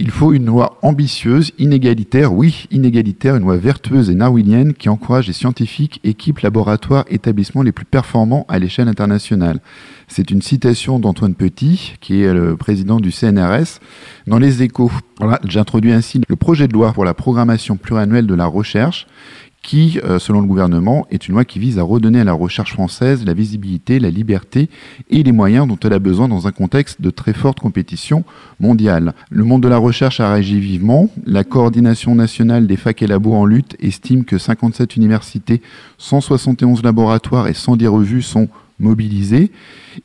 Il 0.00 0.12
faut 0.12 0.32
une 0.32 0.46
loi 0.46 0.78
ambitieuse, 0.82 1.50
inégalitaire, 1.58 2.32
oui, 2.32 2.68
inégalitaire, 2.70 3.34
une 3.34 3.42
loi 3.42 3.56
vertueuse 3.56 4.10
et 4.10 4.14
darwinienne 4.14 4.72
qui 4.72 4.88
encourage 4.88 5.26
les 5.26 5.32
scientifiques, 5.32 5.98
équipes, 6.04 6.38
laboratoires, 6.38 7.04
établissements 7.08 7.62
les 7.62 7.72
plus 7.72 7.84
performants 7.84 8.46
à 8.48 8.60
l'échelle 8.60 8.86
internationale. 8.86 9.58
C'est 10.06 10.30
une 10.30 10.40
citation 10.40 11.00
d'Antoine 11.00 11.34
Petit, 11.34 11.94
qui 12.00 12.22
est 12.22 12.32
le 12.32 12.56
président 12.56 13.00
du 13.00 13.10
CNRS, 13.10 13.80
dans 14.28 14.38
Les 14.38 14.62
Échos. 14.62 14.92
Voilà, 15.18 15.40
j'introduis 15.44 15.92
ainsi 15.92 16.20
le 16.28 16.36
projet 16.36 16.68
de 16.68 16.74
loi 16.74 16.92
pour 16.92 17.04
la 17.04 17.12
programmation 17.12 17.76
pluriannuelle 17.76 18.28
de 18.28 18.34
la 18.34 18.46
recherche, 18.46 19.08
qui, 19.62 20.00
euh, 20.04 20.18
selon 20.18 20.40
le 20.40 20.46
gouvernement, 20.46 21.06
est 21.10 21.28
une 21.28 21.34
loi 21.34 21.44
qui 21.44 21.58
vise 21.58 21.78
à 21.78 21.82
redonner 21.82 22.20
à 22.20 22.24
la 22.24 22.32
recherche 22.32 22.72
française 22.72 23.24
la 23.24 23.34
visibilité, 23.34 23.98
la 23.98 24.10
liberté 24.10 24.68
et 25.10 25.22
les 25.22 25.32
moyens 25.32 25.66
dont 25.66 25.78
elle 25.82 25.92
a 25.92 25.98
besoin 25.98 26.28
dans 26.28 26.46
un 26.46 26.52
contexte 26.52 27.00
de 27.00 27.10
très 27.10 27.32
forte 27.32 27.60
compétition 27.60 28.24
mondiale. 28.60 29.14
Le 29.30 29.44
monde 29.44 29.62
de 29.62 29.68
la 29.68 29.78
recherche 29.78 30.20
a 30.20 30.32
réagi 30.32 30.60
vivement. 30.60 31.10
La 31.26 31.44
coordination 31.44 32.14
nationale 32.14 32.66
des 32.66 32.76
facs 32.76 33.02
et 33.02 33.06
labos 33.06 33.34
en 33.34 33.44
lutte 33.44 33.76
estime 33.80 34.24
que 34.24 34.38
57 34.38 34.96
universités, 34.96 35.60
171 35.98 36.82
laboratoires 36.82 37.48
et 37.48 37.54
110 37.54 37.86
revues 37.88 38.22
sont 38.22 38.48
mobilisés 38.78 39.50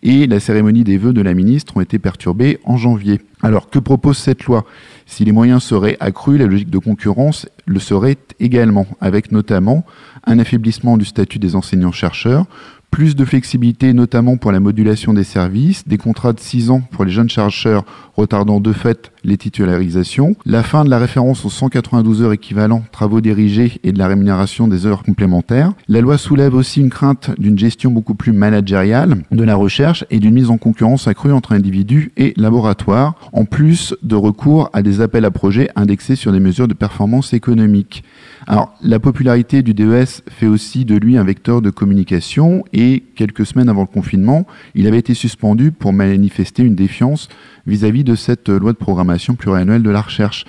et 0.02 0.28
la 0.28 0.40
cérémonie 0.40 0.84
des 0.84 0.98
vœux 0.98 1.14
de 1.14 1.22
la 1.22 1.34
ministre 1.34 1.78
ont 1.78 1.82
été 1.82 2.00
perturbées 2.00 2.60
en 2.64 2.78
janvier. 2.78 3.22
Alors 3.42 3.70
que 3.70 3.80
propose 3.80 4.18
cette 4.18 4.46
loi? 4.46 4.66
Si 5.14 5.24
les 5.24 5.32
moyens 5.32 5.62
seraient 5.62 5.96
accrus, 6.00 6.40
la 6.40 6.48
logique 6.48 6.72
de 6.72 6.80
concurrence 6.80 7.48
le 7.68 7.80
serait 7.80 8.18
également, 8.40 8.88
avec 9.00 9.32
notamment 9.32 9.86
un 10.26 10.40
affaiblissement 10.40 10.98
du 10.98 11.06
statut 11.06 11.38
des 11.38 11.56
enseignants-chercheurs, 11.56 12.48
plus 12.94 13.16
de 13.16 13.26
flexibilité 13.26 13.92
notamment 13.92 14.38
pour 14.38 14.52
la 14.52 14.60
modulation 14.60 15.16
des 15.16 15.24
services, 15.24 15.88
des 15.88 15.98
contrats 15.98 16.32
de 16.32 16.40
6 16.40 16.70
ans 16.70 16.82
pour 16.92 17.06
les 17.06 17.12
jeunes 17.12 17.28
chercheurs 17.28 17.86
retardant 18.16 18.60
de 18.60 18.72
fait 18.72 19.12
les 19.24 19.38
titularisations, 19.38 20.36
la 20.46 20.62
fin 20.62 20.84
de 20.84 20.92
la 20.92 21.00
référence 21.00 21.44
aux 21.44 21.50
192 21.50 22.22
heures 22.22 22.34
équivalents 22.34 22.84
travaux 22.92 23.20
dirigés 23.20 23.80
et 23.84 23.94
de 23.94 23.98
la 23.98 24.08
rémunération 24.08 24.68
des 24.68 24.86
heures 24.86 25.02
complémentaires. 25.02 25.74
La 25.88 26.02
loi 26.02 26.20
soulève 26.20 26.54
aussi 26.54 26.82
une 26.82 26.92
crainte 26.92 27.32
d'une 27.40 27.58
gestion 27.58 27.90
beaucoup 27.90 28.14
plus 28.14 28.32
managériale 28.32 29.24
de 29.32 29.44
la 29.44 29.56
recherche 29.56 30.06
et 30.12 30.20
d'une 30.20 30.36
mise 30.36 30.52
en 30.52 30.58
concurrence 30.58 31.08
accrue 31.08 31.32
entre 31.32 31.54
individus 31.54 32.12
et 32.16 32.36
laboratoires, 32.38 33.16
en 33.32 33.46
plus 33.46 33.96
de 34.04 34.16
recours 34.16 34.70
à 34.74 34.84
des 34.84 35.02
appels 35.02 35.26
à 35.26 35.32
projets 35.32 35.70
indexés 35.76 36.16
sur 36.16 36.32
des 36.32 36.40
mesures 36.40 36.68
de 36.68 36.76
performance 36.76 37.34
économique. 37.34 38.04
Alors, 38.46 38.76
la 38.82 39.00
popularité 39.00 39.64
du 39.64 39.74
DES 39.74 40.22
fait 40.30 40.48
aussi 40.48 40.86
de 40.86 40.96
lui 40.96 41.18
un 41.18 41.24
vecteur 41.24 41.62
de 41.62 41.70
communication 41.70 42.66
et 42.74 42.83
quelques 43.16 43.46
semaines 43.46 43.70
avant 43.70 43.82
le 43.82 43.88
confinement, 43.88 44.46
il 44.76 44.88
avait 44.88 45.00
été 45.00 45.14
suspendu 45.14 45.72
pour 45.72 45.94
manifester 45.94 46.64
une 46.64 46.76
défiance 46.76 47.30
vis-à-vis 47.68 48.04
de 48.04 48.16
cette 48.16 48.50
loi 48.50 48.74
de 48.74 48.78
programmation 48.78 49.36
pluriannuelle 49.36 49.84
de 49.84 49.90
la 49.90 50.02
recherche. 50.02 50.46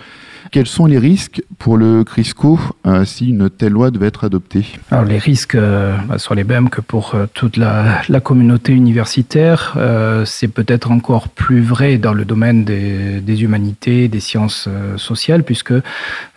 Quels 0.54 0.68
sont 0.68 0.86
les 0.86 1.00
risques 1.00 1.42
pour 1.58 1.76
le 1.76 2.04
CRISCO 2.04 2.60
euh, 2.86 3.04
si 3.04 3.30
une 3.30 3.50
telle 3.50 3.72
loi 3.72 3.90
devait 3.90 4.06
être 4.06 4.22
adoptée 4.22 4.64
Alors 4.92 5.04
les 5.04 5.18
risques 5.18 5.56
euh, 5.56 5.96
bah, 6.06 6.18
sont 6.18 6.34
les 6.34 6.44
mêmes 6.44 6.70
que 6.70 6.80
pour 6.80 7.16
euh, 7.16 7.26
toute 7.34 7.56
la, 7.56 8.02
communauté 8.20 8.72
universitaire. 8.72 9.76
C'est 10.24 10.46
peut-être 10.46 10.92
encore 10.92 11.28
plus 11.28 11.60
vrai 11.60 11.98
dans 11.98 12.12
le 12.12 12.24
domaine 12.24 12.62
des, 12.64 13.42
humanités, 13.42 14.06
des 14.06 14.20
sciences 14.20 14.68
sociales, 14.96 15.42
puisque 15.42 15.74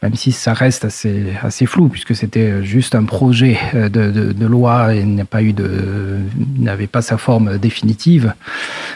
même 0.02 0.16
si 0.16 0.32
ça 0.32 0.54
reste 0.54 0.86
assez, 0.86 1.66
flou, 1.68 1.88
puisque 1.88 2.16
c'était 2.16 2.64
juste 2.64 2.96
un 2.96 3.04
projet 3.06 3.60
de, 3.74 4.46
loi 4.46 4.96
et 4.96 5.06
n'avait 6.58 6.88
pas 6.88 7.02
sa 7.02 7.18
forme 7.18 7.58
définitive, 7.60 8.34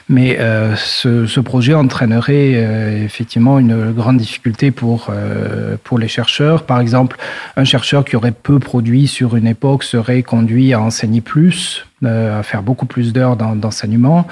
mais 0.09 0.37
ce, 0.75 1.39
projet 1.39 1.75
entraînerait 1.75 3.03
effectivement 3.05 3.59
une 3.59 3.91
grande 3.91 4.17
difficulté 4.17 4.71
pour 4.71 5.10
euh, 5.11 5.77
pour 5.83 5.99
les 5.99 6.07
chercheurs. 6.07 6.63
Par 6.63 6.79
exemple, 6.79 7.17
un 7.55 7.63
chercheur 7.63 8.05
qui 8.05 8.15
aurait 8.15 8.31
peu 8.31 8.59
produit 8.59 9.07
sur 9.07 9.35
une 9.35 9.47
époque 9.47 9.83
serait 9.83 10.23
conduit 10.23 10.73
à 10.73 10.81
enseigner 10.81 11.21
plus 11.21 11.85
à 12.05 12.43
faire 12.43 12.63
beaucoup 12.63 12.85
plus 12.85 13.13
d'heures 13.13 13.35
d'enseignement, 13.35 14.27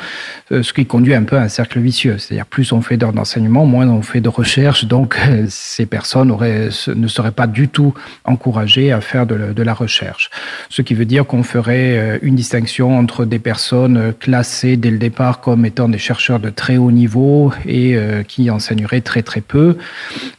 euh, 0.51 0.63
ce 0.63 0.73
qui 0.73 0.86
conduit 0.86 1.13
un 1.13 1.23
peu 1.23 1.38
à 1.38 1.41
un 1.41 1.47
cercle 1.47 1.79
vicieux. 1.79 2.17
C'est-à-dire 2.17 2.45
plus 2.45 2.71
on 2.71 2.82
fait 2.82 2.97
d'heures 2.97 3.13
d'enseignement, 3.13 3.65
moins 3.65 3.88
on 3.88 4.01
fait 4.01 4.21
de 4.21 4.29
recherche. 4.29 4.86
Donc 4.86 5.17
ces 5.49 5.86
personnes 5.86 6.29
ne 6.29 7.08
seraient 7.08 7.32
pas 7.32 7.47
du 7.47 7.67
tout 7.67 7.93
encouragées 8.25 8.91
à 8.91 9.01
faire 9.01 9.25
de, 9.25 9.53
de 9.53 9.63
la 9.63 9.73
recherche. 9.73 10.29
Ce 10.69 10.82
qui 10.82 10.93
veut 10.93 11.05
dire 11.05 11.25
qu'on 11.25 11.43
ferait 11.43 12.19
une 12.21 12.36
distinction 12.36 12.97
entre 12.97 13.25
des 13.25 13.39
personnes 13.39 14.13
classées 14.19 14.77
dès 14.77 14.91
le 14.91 14.97
départ 14.97 15.39
comme 15.39 15.65
étant 15.65 15.89
des 15.89 15.97
chercheurs 15.97 16.39
de 16.39 16.49
très 16.49 16.77
haut 16.77 16.91
niveau 16.91 17.53
et 17.65 17.97
qui 18.27 18.49
enseigneraient 18.49 19.01
très 19.01 19.21
très 19.21 19.41
peu, 19.41 19.77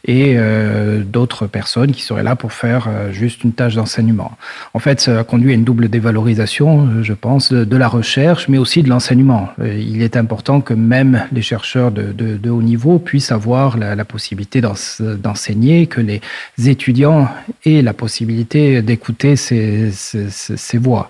et 0.05 0.37
d'autres 1.05 1.47
personnes 1.47 1.91
qui 1.91 2.01
seraient 2.01 2.23
là 2.23 2.35
pour 2.35 2.53
faire 2.53 2.89
juste 3.11 3.43
une 3.43 3.53
tâche 3.53 3.75
d'enseignement. 3.75 4.31
En 4.73 4.79
fait, 4.79 4.99
ça 5.01 5.23
conduit 5.23 5.51
à 5.51 5.55
une 5.55 5.63
double 5.63 5.89
dévalorisation, 5.89 7.03
je 7.03 7.13
pense, 7.21 7.53
de, 7.53 7.77
la 7.77 7.87
recherche, 7.87 8.47
mais 8.49 8.57
aussi 8.57 8.83
de 8.83 8.89
l'enseignement. 8.89 9.49
Euh, 9.59 9.77
il 9.77 10.01
est 10.01 10.17
important 10.17 10.59
que 10.59 10.73
même 10.73 11.23
les 11.31 11.41
chercheurs 11.41 11.91
de, 11.91 12.49
haut 12.49 12.61
niveau 12.61 12.99
puissent 12.99 13.31
avoir 13.31 13.77
la, 13.77 14.05
possibilité 14.05 14.61
d'enseigner, 14.61 15.87
que 15.87 16.01
les 16.01 16.21
étudiants 16.67 17.29
aient 17.65 17.81
la 17.81 17.93
possibilité 17.93 18.81
d'écouter 18.81 19.35
ces, 19.35 19.91
ces, 19.91 20.77
voix. 20.77 21.09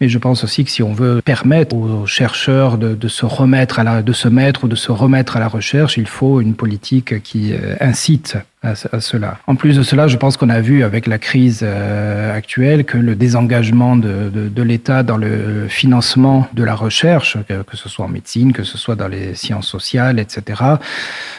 Mais 0.00 0.08
je 0.08 0.18
pense 0.18 0.42
aussi 0.42 0.64
que 0.64 0.70
si 0.70 0.82
on 0.82 0.92
veut 0.92 1.20
permettre 1.22 1.76
aux 1.76 2.06
chercheurs 2.06 2.78
de, 2.78 2.94
de, 2.94 3.08
se 3.08 3.26
remettre 3.26 3.78
à 3.78 3.84
la, 3.84 4.02
de 4.02 4.12
se 4.12 4.28
mettre 4.28 4.64
ou 4.64 4.68
de 4.68 4.76
se 4.76 4.90
remettre 4.90 5.36
à 5.36 5.40
la 5.40 5.48
recherche, 5.48 5.96
il 5.98 6.06
faut 6.06 6.40
une 6.40 6.54
politique 6.54 7.22
qui 7.22 7.52
euh, 7.52 7.76
incite 7.80 8.36
à, 8.62 8.74
cela. 8.74 9.38
En 9.46 9.54
plus 9.54 9.76
de 9.76 9.82
cela, 9.82 10.06
je 10.06 10.18
pense 10.18 10.36
qu'on 10.36 10.50
a 10.50 10.60
vu 10.60 10.84
avec 10.84 11.06
la 11.06 11.18
crise 11.18 11.60
euh, 11.62 12.36
actuelle 12.36 12.84
que 12.84 12.98
le 12.98 13.14
désengagement 13.14 13.96
de, 13.96 14.62
l'État 14.62 15.02
dans 15.02 15.16
le 15.16 15.66
financement 15.68 16.46
de 16.52 16.62
la 16.62 16.74
recherche, 16.74 17.38
que, 17.48 17.76
ce 17.76 17.88
soit 17.88 18.04
en 18.04 18.08
médecine, 18.08 18.52
que 18.52 18.62
ce 18.62 18.76
soit 18.76 18.96
dans 18.96 19.08
les 19.08 19.34
sciences 19.34 19.66
sociales, 19.66 20.18
etc., 20.18 20.62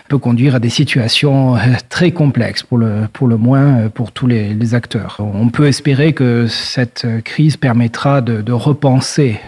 peut 0.08 0.18
conduire 0.18 0.56
à 0.56 0.60
des 0.60 0.70
situations 0.70 1.56
euh, 1.56 1.60
très 1.90 2.10
complexes, 2.10 2.64
pour 2.64 2.80
le, 2.80 3.08
pour 3.14 3.28
le 3.28 3.38
moins 3.38 3.66
euh, 3.66 3.90
pour 3.90 4.12
tous 4.12 4.26
les, 4.26 4.74
acteurs. 4.74 5.18
On 5.20 5.50
peut 5.50 5.68
espérer 5.68 6.14
que 6.14 6.48
cette 6.48 7.06
crise 7.26 7.58
permettra 7.58 8.22
de, 8.22 8.52
repenser 8.54 9.40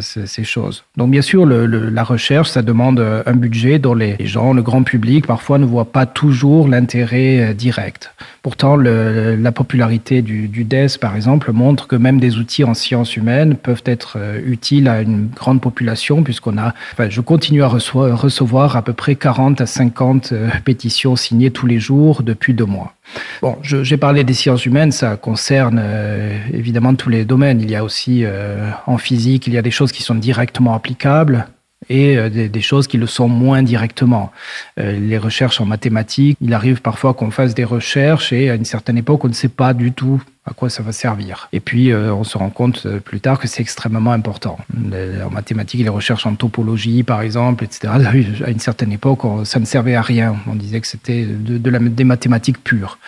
ces, 0.00 0.44
choses. 0.44 0.84
Donc 0.96 1.10
bien 1.10 1.22
sûr, 1.22 1.44
la 1.44 2.04
recherche, 2.04 2.50
ça 2.50 2.62
demande 2.62 3.04
un 3.26 3.32
budget 3.34 3.80
dont 3.80 3.94
les 3.94 4.16
gens, 4.20 4.52
le 4.52 4.62
grand 4.62 4.84
public, 4.84 5.26
parfois 5.26 5.58
ne 5.58 5.64
voient 5.64 5.90
pas 5.90 6.06
toujours 6.06 6.68
l'intérêt 6.68 7.09
euh, 7.12 7.52
direct. 7.52 8.12
Pourtant, 8.42 8.76
la 8.76 9.52
popularité 9.52 10.22
du, 10.22 10.48
DES, 10.48 10.98
par 11.00 11.14
exemple, 11.16 11.52
montre 11.52 11.86
que 11.86 11.96
même 11.96 12.20
des 12.20 12.38
outils 12.38 12.64
en 12.64 12.74
sciences 12.74 13.16
humaines 13.16 13.56
peuvent 13.56 13.82
être 13.84 14.14
euh, 14.16 14.40
utiles 14.44 14.88
à 14.88 15.02
une 15.02 15.28
grande 15.28 15.60
population, 15.60 16.22
puisqu'on 16.22 16.56
a, 16.56 16.74
enfin, 16.92 17.10
je 17.10 17.20
continue 17.20 17.62
à 17.62 17.68
recevoir 17.68 18.76
à 18.76 18.82
peu 18.82 18.92
près 18.92 19.14
40 19.14 19.60
à 19.60 19.66
50 19.66 20.32
euh, 20.32 20.48
pétitions 20.64 21.16
signées 21.16 21.50
tous 21.50 21.66
les 21.66 21.80
jours 21.80 22.22
depuis 22.22 22.54
deux 22.54 22.64
mois. 22.64 22.94
Bon, 23.42 23.56
j'ai 23.62 23.96
parlé 23.96 24.22
des 24.22 24.34
sciences 24.34 24.64
humaines, 24.66 24.92
ça 24.92 25.16
concerne 25.16 25.82
évidemment 26.52 26.94
tous 26.94 27.08
les 27.08 27.24
domaines. 27.24 27.60
Il 27.60 27.68
y 27.68 27.74
a 27.74 27.82
aussi 27.82 28.24
en 28.86 28.98
physique, 28.98 29.48
il 29.48 29.52
y 29.52 29.58
a 29.58 29.62
des 29.62 29.72
choses 29.72 29.90
qui 29.90 30.04
sont 30.04 30.14
directement 30.14 30.74
applicables, 30.74 31.48
et 31.88 32.18
euh, 32.18 32.28
des, 32.28 32.60
choses 32.60 32.86
qui 32.86 32.98
le 32.98 33.06
sont 33.06 33.28
moins 33.28 33.62
directement. 33.62 34.30
Euh, 34.78 34.98
les 34.98 35.18
recherches 35.18 35.60
en 35.60 35.66
mathématiques, 35.66 36.36
il 36.40 36.52
arrive 36.52 36.82
parfois 36.82 37.14
qu'on 37.14 37.30
fasse 37.30 37.54
des 37.54 37.64
recherches 37.64 38.32
et 38.32 38.50
à 38.50 38.54
une 38.54 38.64
certaine 38.64 38.98
époque, 38.98 39.24
on 39.24 39.28
ne 39.28 39.32
sait 39.32 39.48
pas 39.48 39.72
du 39.72 39.92
tout 39.92 40.22
à 40.44 40.52
quoi 40.52 40.68
ça 40.68 40.82
va 40.82 40.92
servir. 40.92 41.48
Et 41.52 41.60
puis, 41.60 41.90
euh, 41.90 42.12
on 42.14 42.24
se 42.24 42.36
rend 42.36 42.50
compte 42.50 42.86
plus 42.98 43.20
tard 43.20 43.38
que 43.38 43.46
c'est 43.46 43.62
extrêmement 43.62 44.12
important. 44.12 44.58
En 44.74 45.30
mathématiques, 45.30 45.82
les 45.82 45.88
recherches 45.88 46.26
en 46.26 46.34
topologie, 46.34 47.02
par 47.02 47.22
exemple, 47.22 47.64
etc., 47.64 47.92
à 48.44 48.50
une 48.50 48.58
certaine 48.58 48.92
époque, 48.92 49.20
ça 49.44 49.60
ne 49.60 49.64
servait 49.64 49.94
à 49.94 50.02
rien. 50.02 50.36
On 50.46 50.54
disait 50.54 50.80
que 50.80 50.86
c'était 50.86 51.24
de, 51.24 51.58
des 51.58 52.04
mathématiques 52.04 52.62
pures. 52.62 52.98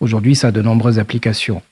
Aujourd'hui, 0.00 0.34
ça 0.34 0.48
a 0.48 0.50
de 0.52 0.62
nombreuses 0.62 0.98
applications. 0.98 1.62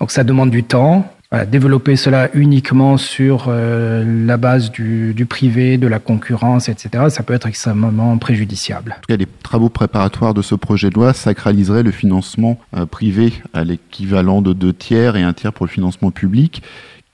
Donc, 0.00 0.10
ça 0.10 0.24
demande 0.24 0.50
du 0.50 0.64
temps, 0.64 1.10
développer 1.32 1.96
cela 1.96 2.30
uniquement 2.34 2.96
sur 2.96 3.46
euh, 3.48 4.04
la 4.26 4.36
base 4.36 4.70
du, 4.70 5.26
privé, 5.28 5.76
de 5.76 5.86
la 5.86 5.98
concurrence, 5.98 6.68
etc., 6.68 7.04
ça 7.08 7.22
peut 7.22 7.34
être 7.34 7.46
extrêmement 7.46 8.16
préjudiciable. 8.18 8.96
Les 9.08 9.26
travaux 9.42 9.68
préparatoires 9.68 10.34
de 10.34 10.42
ce 10.42 10.54
projet 10.54 10.88
de 10.90 10.94
loi 10.94 11.12
sacraliseraient 11.12 11.82
le 11.82 11.90
financement 11.90 12.58
euh, 12.76 12.86
privé 12.86 13.32
à 13.54 13.64
l'équivalent 13.64 14.40
de 14.40 14.52
deux 14.52 14.72
tiers 14.72 15.16
et 15.16 15.22
un 15.22 15.32
tiers 15.32 15.52
pour 15.52 15.66
le 15.66 15.70
financement 15.70 16.10
public. 16.10 16.62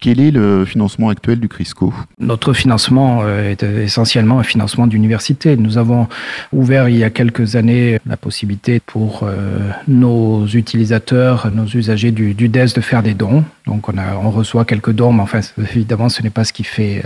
Quel 0.03 0.21
est 0.21 0.33
le 0.33 0.65
financement 0.65 1.11
actuel 1.11 1.39
du 1.39 1.49
CRISCO? 1.49 1.95
Notre 2.19 2.55
financement 2.55 3.21
euh, 3.23 3.53
est 3.53 3.63
essentiellement 3.63 4.41
un 4.41 4.43
financement 4.43 4.89
d'université. 4.89 5.57
Nous 5.57 5.79
avons 5.79 6.09
ouvert 6.53 6.89
il 6.89 6.97
y 6.97 7.05
a 7.05 7.11
quelques 7.11 7.55
années 7.55 8.01
la 8.05 8.17
possibilité 8.17 8.81
pour 8.81 9.21
euh, 9.23 9.71
nos 9.87 10.45
utilisateurs, 10.49 11.53
nos 11.55 11.67
usagers 11.67 12.11
du, 12.11 12.35
du, 12.35 12.49
DES 12.49 12.75
de 12.75 12.81
faire 12.81 13.05
des 13.05 13.15
dons. 13.15 13.45
Donc 13.69 13.89
on, 13.89 14.31
reçoit 14.31 14.65
quelques 14.65 14.91
dons, 14.91 15.13
mais 15.13 15.23
enfin 15.23 15.39
évidemment 15.73 16.09
ce 16.09 16.21
n'est 16.21 16.31
pas 16.31 16.43
ce 16.43 16.53
qui 16.53 16.65
fait. 16.65 17.05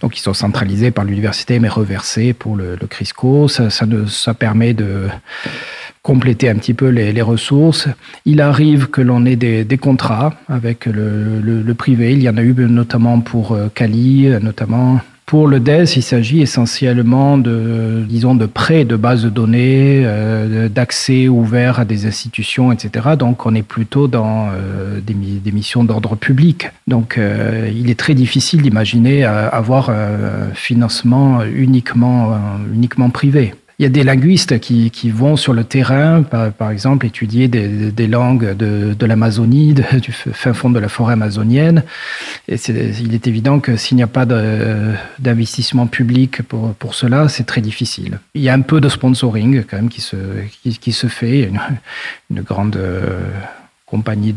Donc 0.00 0.16
ils 0.16 0.22
sont 0.22 0.32
centralisés 0.32 0.90
par 0.90 1.04
l'université 1.04 1.58
mais 1.58 1.68
reversés 1.68 2.32
pour 2.32 2.56
le, 2.56 2.78
CRISCO. 2.88 3.48
Ça 3.48 4.34
permet 4.34 4.72
de 4.72 5.08
compléter 6.08 6.48
un 6.48 6.54
petit 6.54 6.72
peu 6.72 6.88
les, 6.88 7.20
ressources. 7.20 7.86
Il 8.24 8.40
arrive 8.40 8.86
que 8.86 9.02
l'on 9.02 9.26
ait 9.26 9.36
des, 9.36 9.78
contrats 9.78 10.32
avec 10.48 10.86
le, 10.86 11.74
privé. 11.74 12.12
Il 12.12 12.22
y 12.22 12.30
en 12.30 12.38
a 12.38 12.42
eu 12.42 12.54
notamment 12.54 13.20
pour 13.20 13.52
euh, 13.52 13.68
Cali, 13.74 14.26
notamment 14.40 15.00
pour 15.26 15.46
le 15.46 15.60
DES, 15.60 15.96
il 15.96 16.02
s'agit 16.02 16.40
essentiellement 16.40 17.36
de, 17.36 18.02
disons, 18.08 18.34
de 18.34 18.46
prêts 18.46 18.86
de 18.86 18.96
bases 18.96 19.24
de 19.24 19.28
données, 19.28 20.02
euh, 20.06 20.70
d'accès 20.70 21.28
ouvert 21.28 21.78
à 21.78 21.84
des 21.84 22.06
institutions, 22.06 22.72
etc. 22.72 23.10
Donc, 23.18 23.44
on 23.44 23.54
est 23.54 23.62
plutôt 23.62 24.08
dans 24.08 24.48
euh, 24.48 25.00
des, 25.02 25.52
missions 25.52 25.84
d'ordre 25.84 26.16
public. 26.16 26.70
Donc, 26.86 27.20
il 27.80 27.90
est 27.90 27.98
très 27.98 28.14
difficile 28.14 28.62
d'imaginer 28.62 29.24
avoir 29.24 29.90
un 29.90 30.54
financement 30.54 31.42
uniquement, 31.44 32.38
uniquement 32.72 33.10
privé. 33.10 33.52
Il 33.78 33.84
y 33.84 33.86
a 33.86 33.90
des 33.90 34.02
linguistes 34.02 34.58
qui, 34.58 34.90
qui 34.90 35.10
vont 35.10 35.36
sur 35.36 35.52
le 35.52 35.62
terrain, 35.62 36.24
par, 36.24 36.70
exemple, 36.72 37.06
étudier 37.06 37.46
des, 37.46 37.92
des 37.92 38.06
langues 38.08 38.56
de, 38.56 38.92
de 38.92 39.06
l'Amazonie, 39.06 39.72
du 39.74 40.10
fin 40.10 40.52
fond 40.52 40.68
de 40.68 40.80
la 40.80 40.88
forêt 40.88 41.12
amazonienne. 41.12 41.84
Et 42.48 42.54
est, 42.54 42.68
il 42.68 43.14
est 43.14 43.28
évident 43.28 43.60
que 43.60 43.76
s'il 43.76 43.96
n'y 43.96 44.02
a 44.02 44.08
pas 44.08 44.26
d'investissement 44.26 45.86
public 45.86 46.42
pour, 46.42 46.74
pour 46.74 46.96
cela, 46.96 47.28
c'est 47.28 47.44
très 47.44 47.60
difficile. 47.60 48.18
Il 48.34 48.42
y 48.42 48.48
a 48.48 48.54
un 48.54 48.62
peu 48.62 48.80
de 48.80 48.88
sponsoring 48.88 49.62
quand 49.62 49.76
même 49.76 49.90
qui 49.90 50.00
se, 50.00 50.16
qui, 50.80 50.92
se 50.92 51.06
fait. 51.06 51.42
Une, 51.42 51.60
une 52.30 52.40
grande 52.40 52.78
compagnie 53.90 54.34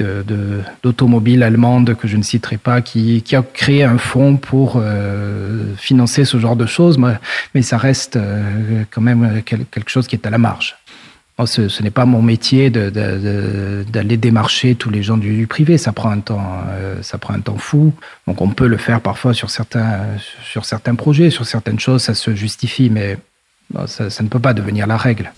d'automobiles 0.82 1.40
de, 1.40 1.40
de, 1.42 1.46
allemande 1.46 1.96
que 1.96 2.08
je 2.08 2.18
ne 2.18 2.24
citerai 2.24 2.58
pas, 2.58 2.82
qui, 2.82 3.22
qui 3.22 3.36
a 3.36 3.44
créé 3.44 3.84
un 3.84 3.98
fonds 3.98 4.38
pour 4.38 4.76
euh, 4.78 5.76
financer 5.78 6.24
ce 6.26 6.40
genre 6.40 6.56
de 6.56 6.66
choses, 6.66 6.98
mais, 6.98 7.16
mais 7.54 7.62
ça 7.62 7.78
reste 7.78 8.16
euh, 8.16 8.84
quand 8.90 9.02
même 9.02 9.42
quelque 9.44 9.90
chose 9.90 10.08
qui 10.08 10.16
est 10.16 10.26
à 10.26 10.30
la 10.30 10.38
marge. 10.38 10.78
Ce, 11.46 11.70
ce 11.70 11.82
n'est 11.82 11.92
pas 11.92 12.06
mon 12.06 12.22
métier 12.22 12.70
d'aller 12.70 14.18
démarcher 14.18 14.76
tous 14.76 14.92
les 14.92 15.02
gens 15.02 15.18
du, 15.18 15.36
du, 15.36 15.48
privé, 15.48 15.80
ça 15.80 15.92
prend 15.92 16.12
un 16.12 16.20
temps, 16.20 16.62
euh, 16.70 17.02
ça 17.02 17.18
prend 17.18 17.34
un 17.34 17.40
temps 17.40 17.58
fou. 17.58 17.94
Donc 18.28 18.42
on 18.42 18.50
peut 18.50 18.68
le 18.68 18.78
faire 18.78 19.02
parfois 19.02 19.34
sur 19.34 19.50
certains, 19.50 20.02
sur 20.44 20.66
certains 20.66 20.94
projets, 20.94 21.32
sur 21.32 21.48
certaines 21.48 21.80
choses, 21.80 22.04
ça 22.04 22.14
se 22.14 22.36
justifie, 22.36 22.92
mais 22.92 23.18
bon, 23.72 23.88
ça, 23.88 24.12
ça 24.12 24.22
ne 24.22 24.30
peut 24.30 24.40
pas 24.40 24.54
devenir 24.54 24.86
la 24.86 24.98
règle. 24.98 25.32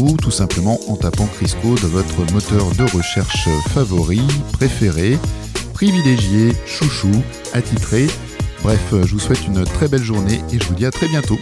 ou 0.00 0.16
tout 0.16 0.30
simplement 0.30 0.78
en 0.86 0.94
tapant 0.94 1.26
Crisco 1.26 1.74
de 1.82 1.88
votre 1.88 2.32
moteur 2.32 2.70
de 2.76 2.84
recherche 2.96 3.48
favori, 3.74 4.22
préféré, 4.52 5.18
privilégié, 5.74 6.52
chouchou, 6.64 7.10
attitré. 7.54 8.06
Bref, 8.62 8.78
je 8.92 9.14
vous 9.14 9.18
souhaite 9.18 9.48
une 9.48 9.64
très 9.64 9.88
belle 9.88 10.04
journée 10.04 10.42
et 10.52 10.60
je 10.60 10.64
vous 10.68 10.74
dis 10.74 10.86
à 10.86 10.92
très 10.92 11.08
bientôt. 11.08 11.40